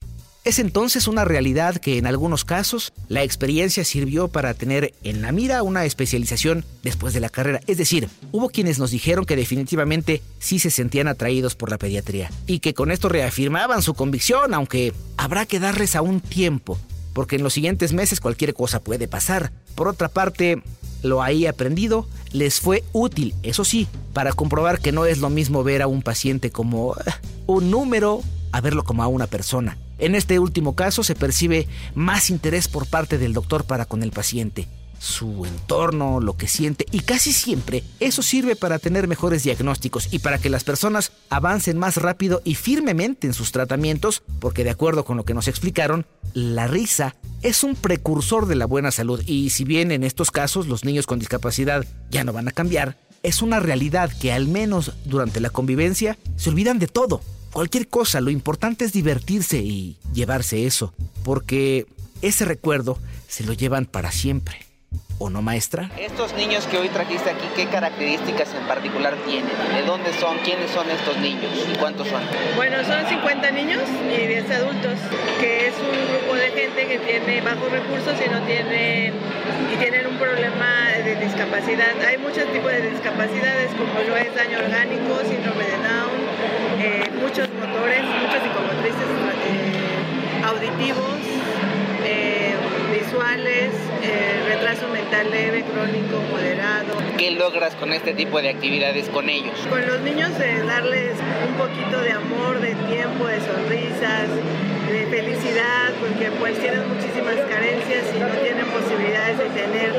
Es 0.45 0.59
entonces 0.59 1.07
una 1.07 1.25
realidad 1.25 1.77
que 1.77 1.99
en 1.99 2.07
algunos 2.09 2.45
casos 2.45 2.93
la 3.07 3.23
experiencia 3.23 3.85
sirvió 3.85 4.27
para 4.27 4.55
tener 4.55 4.93
en 5.05 5.23
la 5.23 5.31
mira 5.31 5.63
una 5.63 5.85
especialización 5.85 6.65
después 6.83 7.15
de 7.15 7.21
la 7.21 7.29
carrera. 7.29 7.61
Es 7.69 7.79
decir, 7.79 8.09
hubo 8.33 8.49
quienes 8.49 8.81
nos 8.81 8.91
dijeron 8.91 9.25
que 9.25 9.37
definitivamente 9.37 10.21
sí 10.41 10.59
se 10.59 10.71
sentían 10.71 11.07
atraídos 11.07 11.55
por 11.55 11.71
la 11.71 11.79
pediatría 11.79 12.29
y 12.49 12.59
que 12.59 12.75
con 12.75 12.91
esto 12.91 13.09
reafirmaban 13.09 13.83
su 13.83 13.95
convicción, 13.95 14.53
aunque 14.53 14.93
habrá 15.17 15.47
que 15.47 15.61
darles 15.61 15.95
aún 15.95 16.21
tiempo, 16.21 16.77
porque 17.13 17.37
en 17.37 17.43
los 17.43 17.53
siguientes 17.53 17.93
meses 17.93 18.21
cualquier 18.21 18.55
cosa 18.55 18.81
puede 18.81 19.09
pasar. 19.09 19.53
Por 19.75 19.89
otra 19.89 20.09
parte, 20.09 20.63
lo 21.03 21.23
ahí 21.23 21.47
aprendido 21.47 22.07
les 22.33 22.61
fue 22.61 22.85
útil, 22.93 23.35
eso 23.43 23.65
sí, 23.65 23.89
para 24.13 24.33
comprobar 24.33 24.81
que 24.81 24.93
no 24.93 25.07
es 25.07 25.19
lo 25.19 25.31
mismo 25.31 25.65
ver 25.65 25.83
a 25.83 25.87
un 25.87 26.03
paciente 26.03 26.51
como 26.51 26.95
eh, 26.95 27.11
un 27.47 27.71
número 27.71 28.23
a 28.53 28.61
verlo 28.61 28.85
como 28.85 29.03
a 29.03 29.09
una 29.09 29.27
persona. 29.27 29.79
En 29.99 30.15
este 30.15 30.39
último 30.39 30.75
caso 30.75 31.05
se 31.05 31.15
percibe 31.15 31.69
más 31.95 32.31
interés 32.31 32.69
por 32.69 32.87
parte 32.87 33.19
del 33.19 33.33
doctor 33.33 33.65
para 33.65 33.85
con 33.85 34.03
el 34.03 34.11
paciente, 34.11 34.67
su 35.03 35.45
entorno, 35.45 36.21
lo 36.21 36.37
que 36.37 36.47
siente 36.47 36.87
y 36.93 37.01
casi 37.01 37.33
siempre 37.33 37.83
eso 37.99 38.23
sirve 38.23 38.55
para 38.55 38.79
tener 38.79 39.09
mejores 39.09 39.43
diagnósticos 39.43 40.09
y 40.13 40.21
para 40.21 40.39
que 40.39 40.49
las 40.49 40.63
personas 40.63 41.11
avancen 41.29 41.77
más 41.77 41.97
rápido 41.97 42.41
y 42.45 42.55
firmemente 42.55 43.27
en 43.27 43.35
sus 43.35 43.51
tratamientos, 43.51 44.23
porque 44.39 44.63
de 44.63 44.71
acuerdo 44.71 45.05
con 45.05 45.17
lo 45.17 45.25
que 45.25 45.35
nos 45.35 45.49
explicaron, 45.49 46.07
la 46.35 46.69
risa 46.69 47.17
es 47.43 47.65
un 47.65 47.75
precursor 47.75 48.47
de 48.47 48.55
la 48.55 48.67
buena 48.67 48.93
salud 48.93 49.21
y 49.27 49.51
si 49.51 49.65
bien 49.65 49.91
en 49.91 50.05
estos 50.05 50.31
casos 50.31 50.69
los 50.69 50.85
niños 50.85 51.07
con 51.07 51.19
discapacidad 51.19 51.85
ya 52.09 52.23
no 52.23 52.33
van 52.33 52.47
a 52.47 52.53
cambiar, 52.53 52.97
es 53.25 53.43
una 53.43 53.59
realidad 53.59 54.13
que 54.21 54.33
al 54.33 54.47
menos 54.47 54.93
durante 55.05 55.41
la 55.41 55.51
convivencia 55.51 56.17
se 56.37 56.51
olvidan 56.51 56.79
de 56.79 56.87
todo 56.87 57.23
cualquier 57.53 57.89
cosa, 57.89 58.21
lo 58.21 58.31
importante 58.31 58.85
es 58.85 58.93
divertirse 58.93 59.59
y 59.59 59.99
llevarse 60.15 60.65
eso, 60.65 60.95
porque 61.23 61.87
ese 62.23 62.45
recuerdo 62.45 62.99
se 63.29 63.45
lo 63.45 63.53
llevan 63.53 63.85
para 63.85 64.11
siempre. 64.11 64.72
¿O 65.23 65.31
no, 65.31 65.41
maestra? 65.41 65.89
Estos 65.97 66.35
niños 66.35 66.67
que 66.67 66.79
hoy 66.79 66.89
trajiste 66.89 67.31
aquí, 67.31 67.47
¿qué 67.55 67.67
características 67.67 68.53
en 68.59 68.67
particular 68.67 69.15
tienen? 69.25 69.55
¿De 69.73 69.87
dónde 69.87 70.13
son? 70.15 70.37
¿Quiénes 70.39 70.69
son 70.73 70.91
estos 70.91 71.17
niños? 71.19 71.47
¿Y 71.73 71.79
cuántos 71.79 72.09
son? 72.09 72.21
Bueno, 72.57 72.83
son 72.83 73.07
50 73.07 73.53
niños 73.53 73.83
y 74.11 74.27
10 74.27 74.51
adultos, 74.51 74.99
que 75.39 75.69
es 75.69 75.75
un 75.79 75.95
grupo 76.11 76.35
de 76.35 76.51
gente 76.51 76.89
que 76.89 76.99
tiene 76.99 77.41
bajos 77.41 77.71
recursos 77.71 78.19
y 78.19 78.29
no 78.35 78.43
tienen 78.51 79.15
y 79.73 79.77
tienen 79.79 80.09
un 80.09 80.19
problema 80.19 80.91
de 81.05 81.15
discapacidad. 81.15 81.95
Hay 82.03 82.19
muchos 82.19 82.51
tipos 82.51 82.73
de 82.73 82.91
discapacidades, 82.91 83.71
como 83.79 84.03
lo 84.03 84.17
es 84.17 84.35
daño 84.35 84.59
orgánico, 84.59 85.23
síndrome 85.23 85.71
de 85.71 85.79
Down, 85.87 86.19
eh, 86.83 87.07
muchos 87.23 87.47
motores, 87.63 88.03
muchos 88.03 88.43
psicomotrices 88.43 89.07
eh, 89.07 90.43
auditivos, 90.43 91.22
visuales, 93.23 93.71
eh, 94.03 94.43
retraso 94.49 94.89
mental 94.89 95.31
leve, 95.31 95.63
crónico, 95.63 96.21
moderado. 96.31 96.93
¿Qué 97.17 97.31
logras 97.33 97.75
con 97.77 97.93
este 97.93 98.15
tipo 98.15 98.41
de 98.41 98.51
actividades 98.51 99.09
con 99.09 99.29
ellos? 99.29 99.59
Con 99.71 99.87
los 99.87 100.01
niños 100.01 100.31
eh, 100.41 100.63
darles 100.67 101.15
un 101.49 101.55
poquito 101.55 102.01
de 102.01 102.13
amor, 102.13 102.61
de 102.61 102.75
tiempo, 102.91 103.27
de 103.27 103.39
sonrisas, 103.41 104.29
de 104.91 105.07
felicidad, 105.07 105.93
porque 106.01 106.31
pues 106.39 106.59
tienen 106.59 106.83
muchísimas 106.89 107.37
carencias 107.49 108.05
y 108.15 108.19
no 108.19 108.27
tienen 108.43 108.67
posibilidades 108.67 109.39
de 109.39 109.47
tener 109.51 109.93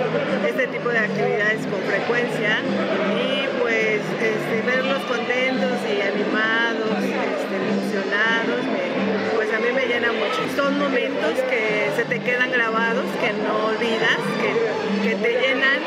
este 0.47 0.67
tipo 0.67 0.89
de 0.89 0.99
actividades 0.99 1.65
con 1.67 1.81
frecuencia 1.81 2.59
y 3.15 3.47
pues 3.61 4.01
este, 4.19 4.61
verlos 4.65 5.01
contentos 5.03 5.72
Son 10.55 10.77
momentos 10.77 11.33
que 11.49 11.89
se 11.95 12.05
te 12.05 12.19
quedan 12.19 12.51
grabados, 12.51 13.05
que 13.19 13.33
no 13.33 13.67
olvidas, 13.67 14.19
que, 15.01 15.15
te 15.15 15.31
llenan 15.31 15.79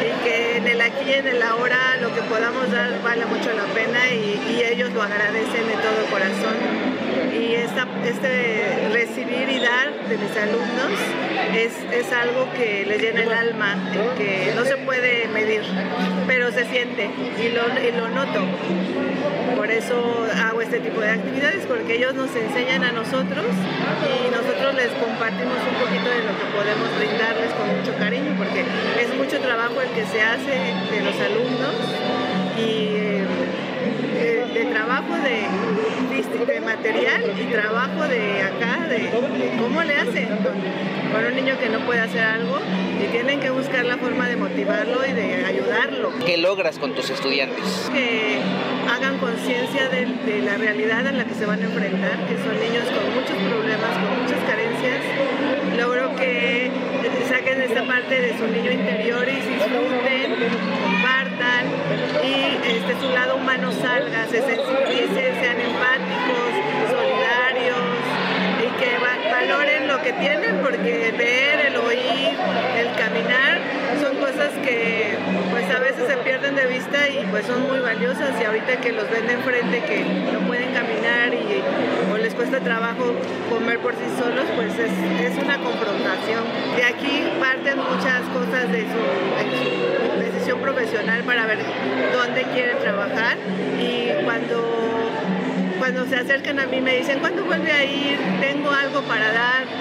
y 0.00 0.24
que 0.24 0.56
en 0.56 0.66
el 0.66 0.80
aquí 0.80 1.04
y 1.08 1.12
en 1.12 1.28
el 1.28 1.42
ahora 1.42 1.96
lo 2.00 2.14
que 2.14 2.22
podamos 2.22 2.70
dar 2.72 3.02
vale 3.02 3.26
mucho 3.26 3.52
la 3.52 3.64
pena 3.74 4.10
y, 4.12 4.62
ellos 4.62 4.92
lo 4.92 5.02
agradecen 5.02 5.66
de 5.66 5.74
todo 5.74 6.06
corazón. 6.10 6.56
Y 7.32 7.54
este 7.54 8.88
recibir 8.92 9.48
y 9.48 9.58
dar 9.58 9.92
de 10.08 10.16
mis 10.16 10.36
alumnos 10.36 10.92
es, 11.56 11.72
es 11.92 12.12
algo 12.12 12.48
que 12.54 12.84
les 12.86 13.00
llena 13.00 13.22
el 13.22 13.32
alma, 13.32 13.76
que 14.16 14.52
no 14.54 14.64
se 14.64 14.76
puede 14.78 15.28
medir, 15.28 15.62
pero 16.30 16.52
se 16.52 16.64
siente 16.66 17.10
y 17.42 17.48
lo, 17.48 17.62
y 17.82 17.90
lo 17.90 18.08
noto. 18.08 18.46
Por 19.56 19.68
eso 19.68 20.24
hago 20.46 20.62
este 20.62 20.78
tipo 20.78 21.00
de 21.00 21.10
actividades, 21.10 21.66
porque 21.66 21.96
ellos 21.96 22.14
nos 22.14 22.30
enseñan 22.36 22.84
a 22.84 22.92
nosotros 22.92 23.46
y 24.06 24.30
nosotros 24.30 24.76
les 24.76 24.90
compartimos 25.02 25.58
un 25.66 25.74
poquito 25.82 26.06
de 26.06 26.22
lo 26.22 26.32
que 26.38 26.46
podemos 26.54 26.86
brindarles 26.96 27.50
con 27.58 27.66
mucho 27.76 27.98
cariño, 27.98 28.30
porque 28.38 28.62
es 28.62 29.12
mucho 29.18 29.40
trabajo 29.40 29.74
el 29.82 29.90
que 29.90 30.06
se 30.06 30.22
hace 30.22 30.54
de 30.54 31.00
los 31.02 31.18
alumnos 31.18 31.74
y 32.56 32.94
eh, 32.94 33.26
de, 34.54 34.60
de 34.60 34.64
trabajo 34.70 35.12
de, 35.26 36.46
de 36.46 36.60
material 36.60 37.24
y 37.26 37.44
trabajo 37.52 38.06
de 38.06 38.42
acá, 38.42 38.86
de, 38.86 38.98
de 38.98 39.56
cómo 39.60 39.82
le 39.82 39.96
hacen 39.96 40.28
con, 40.46 40.54
con 41.10 41.24
un 41.26 41.34
niño 41.34 41.58
que 41.58 41.68
no 41.70 41.80
puede 41.80 42.02
hacer 42.02 42.22
algo 42.22 42.60
y 43.02 43.08
tienen 43.08 43.40
que 43.40 43.50
buscar 43.50 43.84
la 43.84 43.96
forma 43.96 44.28
de 44.28 44.36
motivarlo 44.36 45.06
y 45.06 45.12
de 45.12 45.44
ayudarlo. 45.44 46.12
¿Qué 46.24 46.36
logras 46.36 46.78
con 46.78 46.94
tus 46.94 47.10
estudiantes? 47.10 47.90
Que 47.92 48.38
hagan 48.90 49.18
conciencia 49.18 49.88
de, 49.88 50.06
de 50.06 50.42
la 50.42 50.56
realidad 50.56 51.06
en 51.06 51.18
la 51.18 51.24
que 51.24 51.34
se 51.34 51.46
van 51.46 51.62
a 51.62 51.64
enfrentar, 51.64 52.26
que 52.26 52.36
son 52.36 52.58
niños 52.60 52.84
con 52.84 53.14
muchos 53.14 53.36
problemas, 53.48 53.90
con 53.98 54.22
muchas 54.22 54.42
carencias. 54.44 55.00
Logro 55.76 56.14
que 56.16 56.70
saquen 57.28 57.62
esta 57.62 57.84
parte 57.84 58.20
de 58.20 58.36
su 58.36 58.46
niño 58.46 58.72
interior 58.72 59.26
y 59.28 59.36
disfruten, 59.36 60.34
compartan 60.82 61.64
y 62.24 62.58
este, 62.66 63.00
su 63.00 63.08
lado 63.14 63.36
humano 63.36 63.70
salga, 63.72 64.26
se 64.26 64.42
sensibilicen, 64.42 65.40
sean 65.40 65.60
empáticos, 65.60 65.99
tienen 70.12 70.56
porque 70.62 71.12
ver, 71.16 71.66
el 71.66 71.76
oír, 71.76 72.36
el 72.78 72.92
caminar 72.96 73.60
cosas 74.20 74.52
que 74.62 75.16
pues 75.50 75.68
a 75.74 75.80
veces 75.80 76.06
se 76.06 76.16
pierden 76.18 76.54
de 76.54 76.66
vista 76.66 77.08
y 77.08 77.26
pues 77.30 77.46
son 77.46 77.66
muy 77.66 77.80
valiosas 77.80 78.30
y 78.40 78.44
ahorita 78.44 78.76
que 78.80 78.92
los 78.92 79.10
ven 79.10 79.26
de 79.26 79.32
enfrente 79.32 79.82
que 79.82 80.04
no 80.32 80.40
pueden 80.46 80.72
caminar 80.72 81.32
y 81.34 81.62
o 82.12 82.16
les 82.18 82.34
cuesta 82.34 82.60
trabajo 82.60 83.14
comer 83.48 83.78
por 83.80 83.94
sí 83.94 84.04
solos, 84.18 84.44
pues 84.54 84.72
es, 84.78 84.92
es 85.20 85.42
una 85.42 85.58
confrontación. 85.58 86.44
De 86.76 86.84
aquí 86.84 87.24
parten 87.40 87.78
muchas 87.78 88.22
cosas 88.32 88.70
de 88.70 88.86
su, 88.86 89.00
de 89.36 89.44
su 89.58 90.20
decisión 90.20 90.60
profesional 90.60 91.22
para 91.24 91.46
ver 91.46 91.58
dónde 92.12 92.42
quieren 92.54 92.78
trabajar 92.78 93.36
y 93.80 94.24
cuando 94.24 94.80
cuando 95.78 96.04
se 96.04 96.16
acercan 96.16 96.60
a 96.60 96.66
mí 96.66 96.80
me 96.82 96.98
dicen, 96.98 97.20
¿cuándo 97.20 97.42
vuelve 97.42 97.72
a 97.72 97.82
ir? 97.82 98.18
Tengo 98.38 98.70
algo 98.70 99.00
para 99.02 99.32
dar. 99.32 99.79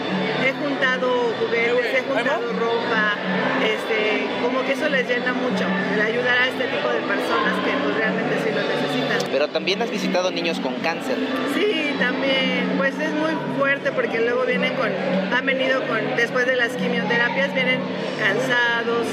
He 0.69 0.71
juntado 0.71 1.34
juguetes, 1.39 1.95
he 1.95 2.03
juntado 2.03 2.53
ropa. 2.53 3.15
Este, 3.63 4.27
como 4.43 4.62
que 4.63 4.73
eso 4.73 4.88
les 4.88 5.08
llena 5.08 5.34
mucho, 5.34 5.65
el 5.95 5.99
ayudar 5.99 6.38
a 6.38 6.47
este 6.47 6.65
tipo 6.65 6.89
de 6.89 6.99
personas 6.99 7.55
que 7.65 7.71
pues, 7.84 7.97
realmente 7.97 8.36
sí 8.43 8.51
lo 8.53 8.62
necesitan. 8.62 9.32
Pero 9.32 9.47
también 9.47 9.82
has 9.82 9.89
visitado 9.89 10.29
niños 10.29 10.60
con 10.60 10.75
cáncer. 10.75 11.17
Sí, 11.55 11.95
también. 11.97 12.75
Pues 12.77 12.93
es 12.99 13.12
muy 13.13 13.32
fuerte 13.58 13.91
porque 13.91 14.19
luego 14.19 14.45
vienen 14.45 14.75
con, 14.75 14.89
han 14.89 15.45
venido 15.45 15.82
con, 15.88 16.15
después 16.15 16.45
de 16.45 16.55
las 16.55 16.69
quimioterapias, 16.73 17.51
vienen 17.55 17.79
cansados, 18.19 19.08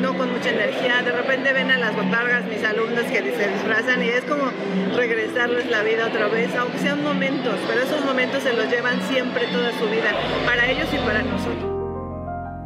no 0.00 0.16
con 0.16 0.32
mucha 0.32 0.50
energía. 0.50 1.02
De 1.02 1.12
repente 1.12 1.52
ven 1.52 1.70
a 1.70 1.78
las 1.78 1.94
botargas, 1.94 2.44
mis 2.46 2.62
alumnos 2.64 3.04
que 3.04 3.18
se 3.18 3.48
disfrazan 3.48 4.02
y 4.02 4.08
es 4.08 4.22
como 4.24 4.50
regresarles 4.96 5.70
la 5.70 5.82
vida 5.82 6.06
otra 6.06 6.28
vez, 6.28 6.54
aunque 6.54 6.78
sean 6.78 7.02
momentos, 7.02 7.54
pero 7.66 7.82
esos 7.82 8.04
momentos 8.04 8.42
se 8.42 8.52
los 8.52 8.68
llevan 8.70 9.00
siempre 9.08 9.46
toda 9.48 9.70
su 9.78 9.86
vida, 9.88 10.14
para 10.46 10.70
ellos 10.70 10.86
y 10.92 10.98
para 10.98 11.22
nosotros. 11.22 11.78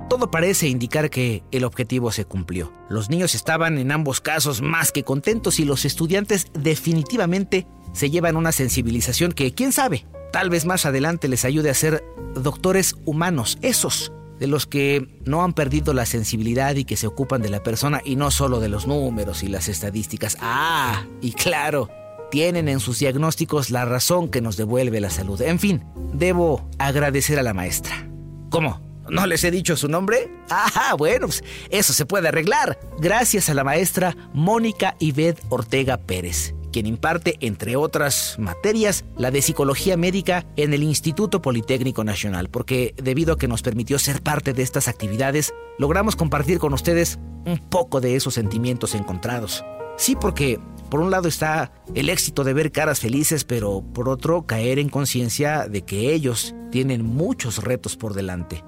Todo 0.09 0.31
parece 0.31 0.69
indicar 0.69 1.09
que 1.09 1.43
el 1.53 1.65
objetivo 1.65 2.13
se 2.13 2.27
cumplió. 2.27 2.73
Los 2.91 3.09
niños 3.09 3.35
estaban 3.35 3.79
en 3.79 3.91
ambos 3.93 4.21
casos 4.21 4.61
más 4.61 4.93
que 4.93 5.05
contentos 5.05 5.59
y 5.59 5.65
los 5.65 5.87
estudiantes 5.87 6.49
definitivamente 6.53 7.67
se 7.95 8.11
llevan 8.11 8.37
una 8.37 8.53
sensibilización 8.53 9.33
que, 9.33 9.55
quién 9.55 9.73
sabe, 9.73 10.07
tal 10.31 10.51
vez 10.51 10.67
más 10.67 10.85
adelante 10.85 11.29
les 11.29 11.47
ayude 11.47 11.71
a 11.71 11.75
ser 11.75 12.05
doctores 12.35 12.97
humanos, 13.07 13.59
esos 13.63 14.13
de 14.43 14.49
los 14.49 14.67
que 14.67 15.07
no 15.25 15.45
han 15.45 15.53
perdido 15.53 15.95
la 15.95 16.05
sensibilidad 16.05 16.75
y 16.75 16.85
que 16.85 16.97
se 16.97 17.07
ocupan 17.07 17.43
de 17.43 17.49
la 17.49 17.63
persona 17.63 18.03
y 18.05 18.17
no 18.17 18.33
solo 18.33 18.59
de 18.59 18.69
los 18.69 18.89
números 18.89 19.45
y 19.45 19.47
las 19.47 19.69
estadísticas. 19.69 20.37
Ah, 20.41 21.05
y 21.21 21.31
claro, 21.31 21.89
tienen 22.33 22.69
en 22.69 22.81
sus 22.81 22.99
diagnósticos 22.99 23.71
la 23.71 23.85
razón 23.85 24.29
que 24.29 24.41
nos 24.41 24.57
devuelve 24.57 25.01
la 25.01 25.11
salud. 25.11 25.41
En 25.43 25.61
fin, 25.61 25.85
debo 26.13 26.69
agradecer 26.79 27.39
a 27.39 27.45
la 27.45 27.55
maestra. 27.55 28.11
¿Cómo? 28.51 28.81
¿No 29.09 29.29
les 29.29 29.45
he 29.45 29.53
dicho 29.53 29.77
su 29.77 29.87
nombre? 29.87 30.29
Ah, 30.51 30.97
bueno, 30.99 31.29
pues 31.29 31.45
eso 31.71 31.93
se 31.93 32.05
puede 32.05 32.27
arreglar. 32.27 32.81
Gracias 32.99 33.49
a 33.49 33.55
la 33.55 33.63
maestra 33.63 34.17
Mónica 34.35 34.97
Ived 34.99 35.39
Ortega 35.51 35.99
Pérez, 35.99 36.53
quien 36.73 36.87
imparte, 36.87 37.37
entre 37.41 37.77
otras 37.77 38.37
materias, 38.39 39.05
la 39.17 39.31
de 39.31 39.43
psicología 39.43 39.97
médica 39.97 40.45
en 40.57 40.75
el 40.75 40.83
Instituto 40.83 41.41
Politécnico 41.41 42.03
Nacional, 42.03 42.49
porque 42.49 42.95
debido 42.97 43.35
a 43.35 43.39
que 43.39 43.47
nos 43.47 43.63
permitió 43.63 43.99
ser 44.01 44.23
parte 44.23 44.53
de 44.53 44.63
estas 44.63 44.89
actividades, 44.89 45.55
logramos 45.79 46.17
compartir 46.17 46.59
con 46.59 46.73
ustedes 46.73 47.19
un 47.47 47.59
poco 47.59 48.01
de 48.01 48.17
esos 48.17 48.35
sentimientos 48.35 48.95
encontrados. 48.95 49.65
Sí, 49.97 50.17
porque 50.17 50.59
por 50.91 51.01
un 51.01 51.11
lado 51.11 51.29
está 51.29 51.73
el 51.95 52.09
éxito 52.09 52.45
de 52.45 52.55
ver 52.55 52.73
caras 52.73 53.01
felices, 53.01 53.45
pero 53.45 53.83
por 53.95 54.09
otro 54.09 54.47
caer 54.47 54.79
en 54.79 54.89
conciencia 54.89 55.69
de 55.69 55.83
que 55.83 56.13
ellos 56.13 56.55
tienen 56.71 57.05
muchos 57.05 57.63
retos 57.63 57.97
por 57.97 58.15
delante. 58.15 58.65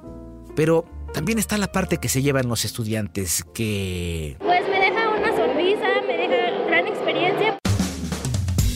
Pero 0.54 0.84
también 1.12 1.38
está 1.38 1.58
la 1.58 1.72
parte 1.72 1.98
que 1.98 2.08
se 2.08 2.22
llevan 2.22 2.48
los 2.48 2.64
estudiantes, 2.64 3.44
que... 3.54 4.36
Pues 4.40 4.62
me 4.68 4.78
deja 4.78 5.10
una 5.10 5.36
sonrisa, 5.36 5.86
me 6.06 6.16
deja 6.16 6.66
gran 6.66 6.86
experiencia. 6.86 7.53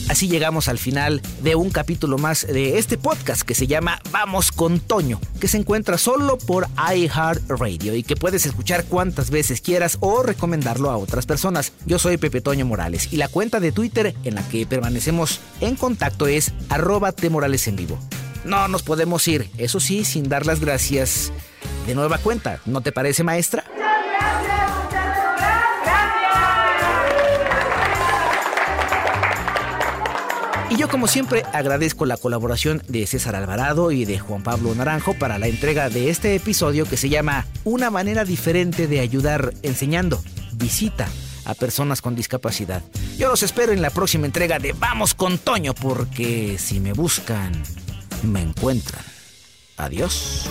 Así 0.09 0.27
llegamos 0.27 0.67
al 0.69 0.79
final 0.79 1.21
de 1.43 1.53
un 1.53 1.69
capítulo 1.69 2.17
más 2.17 2.47
de 2.47 2.79
este 2.79 2.97
podcast 2.97 3.43
que 3.43 3.53
se 3.53 3.67
llama 3.67 4.01
Vamos 4.09 4.51
con 4.51 4.79
Toño, 4.79 5.21
que 5.39 5.47
se 5.47 5.57
encuentra 5.57 5.99
solo 5.99 6.39
por 6.39 6.67
iHeartRadio 6.77 7.93
y 7.93 8.01
que 8.01 8.15
puedes 8.15 8.47
escuchar 8.47 8.85
cuantas 8.85 9.29
veces 9.29 9.61
quieras 9.61 9.97
o 9.99 10.23
recomendarlo 10.23 10.89
a 10.89 10.97
otras 10.97 11.27
personas. 11.27 11.73
Yo 11.85 11.99
soy 11.99 12.17
Pepe 12.17 12.41
Toño 12.41 12.65
Morales 12.65 13.13
y 13.13 13.17
la 13.17 13.27
cuenta 13.27 13.59
de 13.59 13.71
Twitter 13.71 14.15
en 14.23 14.33
la 14.33 14.41
que 14.49 14.65
permanecemos 14.65 15.41
en 15.61 15.75
contacto 15.75 16.25
es 16.25 16.53
arroba 16.69 17.13
Morales 17.29 17.67
en 17.67 17.75
vivo. 17.75 17.99
No 18.45 18.67
nos 18.67 18.81
podemos 18.81 19.27
ir, 19.27 19.51
eso 19.59 19.79
sí, 19.79 20.05
sin 20.05 20.27
dar 20.27 20.47
las 20.47 20.59
gracias 20.59 21.31
de 21.85 21.93
nueva 21.93 22.17
cuenta. 22.17 22.61
¿No 22.65 22.81
te 22.81 22.91
parece, 22.91 23.23
maestra? 23.23 23.63
Y 30.69 30.77
yo 30.77 30.87
como 30.87 31.07
siempre 31.07 31.43
agradezco 31.51 32.05
la 32.05 32.15
colaboración 32.15 32.83
de 32.87 33.07
César 33.07 33.35
Alvarado 33.35 33.91
y 33.91 34.05
de 34.05 34.19
Juan 34.19 34.43
Pablo 34.43 34.73
Naranjo 34.75 35.15
para 35.15 35.39
la 35.39 35.47
entrega 35.47 35.89
de 35.89 36.09
este 36.11 36.35
episodio 36.35 36.85
que 36.85 36.95
se 36.95 37.09
llama 37.09 37.47
Una 37.63 37.89
manera 37.89 38.23
diferente 38.23 38.85
de 38.85 38.99
ayudar 38.99 39.53
enseñando. 39.63 40.21
Visita 40.53 41.07
a 41.45 41.55
personas 41.55 42.03
con 42.03 42.15
discapacidad. 42.15 42.83
Yo 43.17 43.29
los 43.29 43.41
espero 43.41 43.71
en 43.71 43.81
la 43.81 43.89
próxima 43.89 44.27
entrega 44.27 44.59
de 44.59 44.73
Vamos 44.73 45.15
con 45.15 45.39
Toño 45.39 45.73
porque 45.73 46.57
si 46.59 46.79
me 46.79 46.93
buscan, 46.93 47.51
me 48.21 48.43
encuentran. 48.43 49.03
Adiós. 49.75 50.47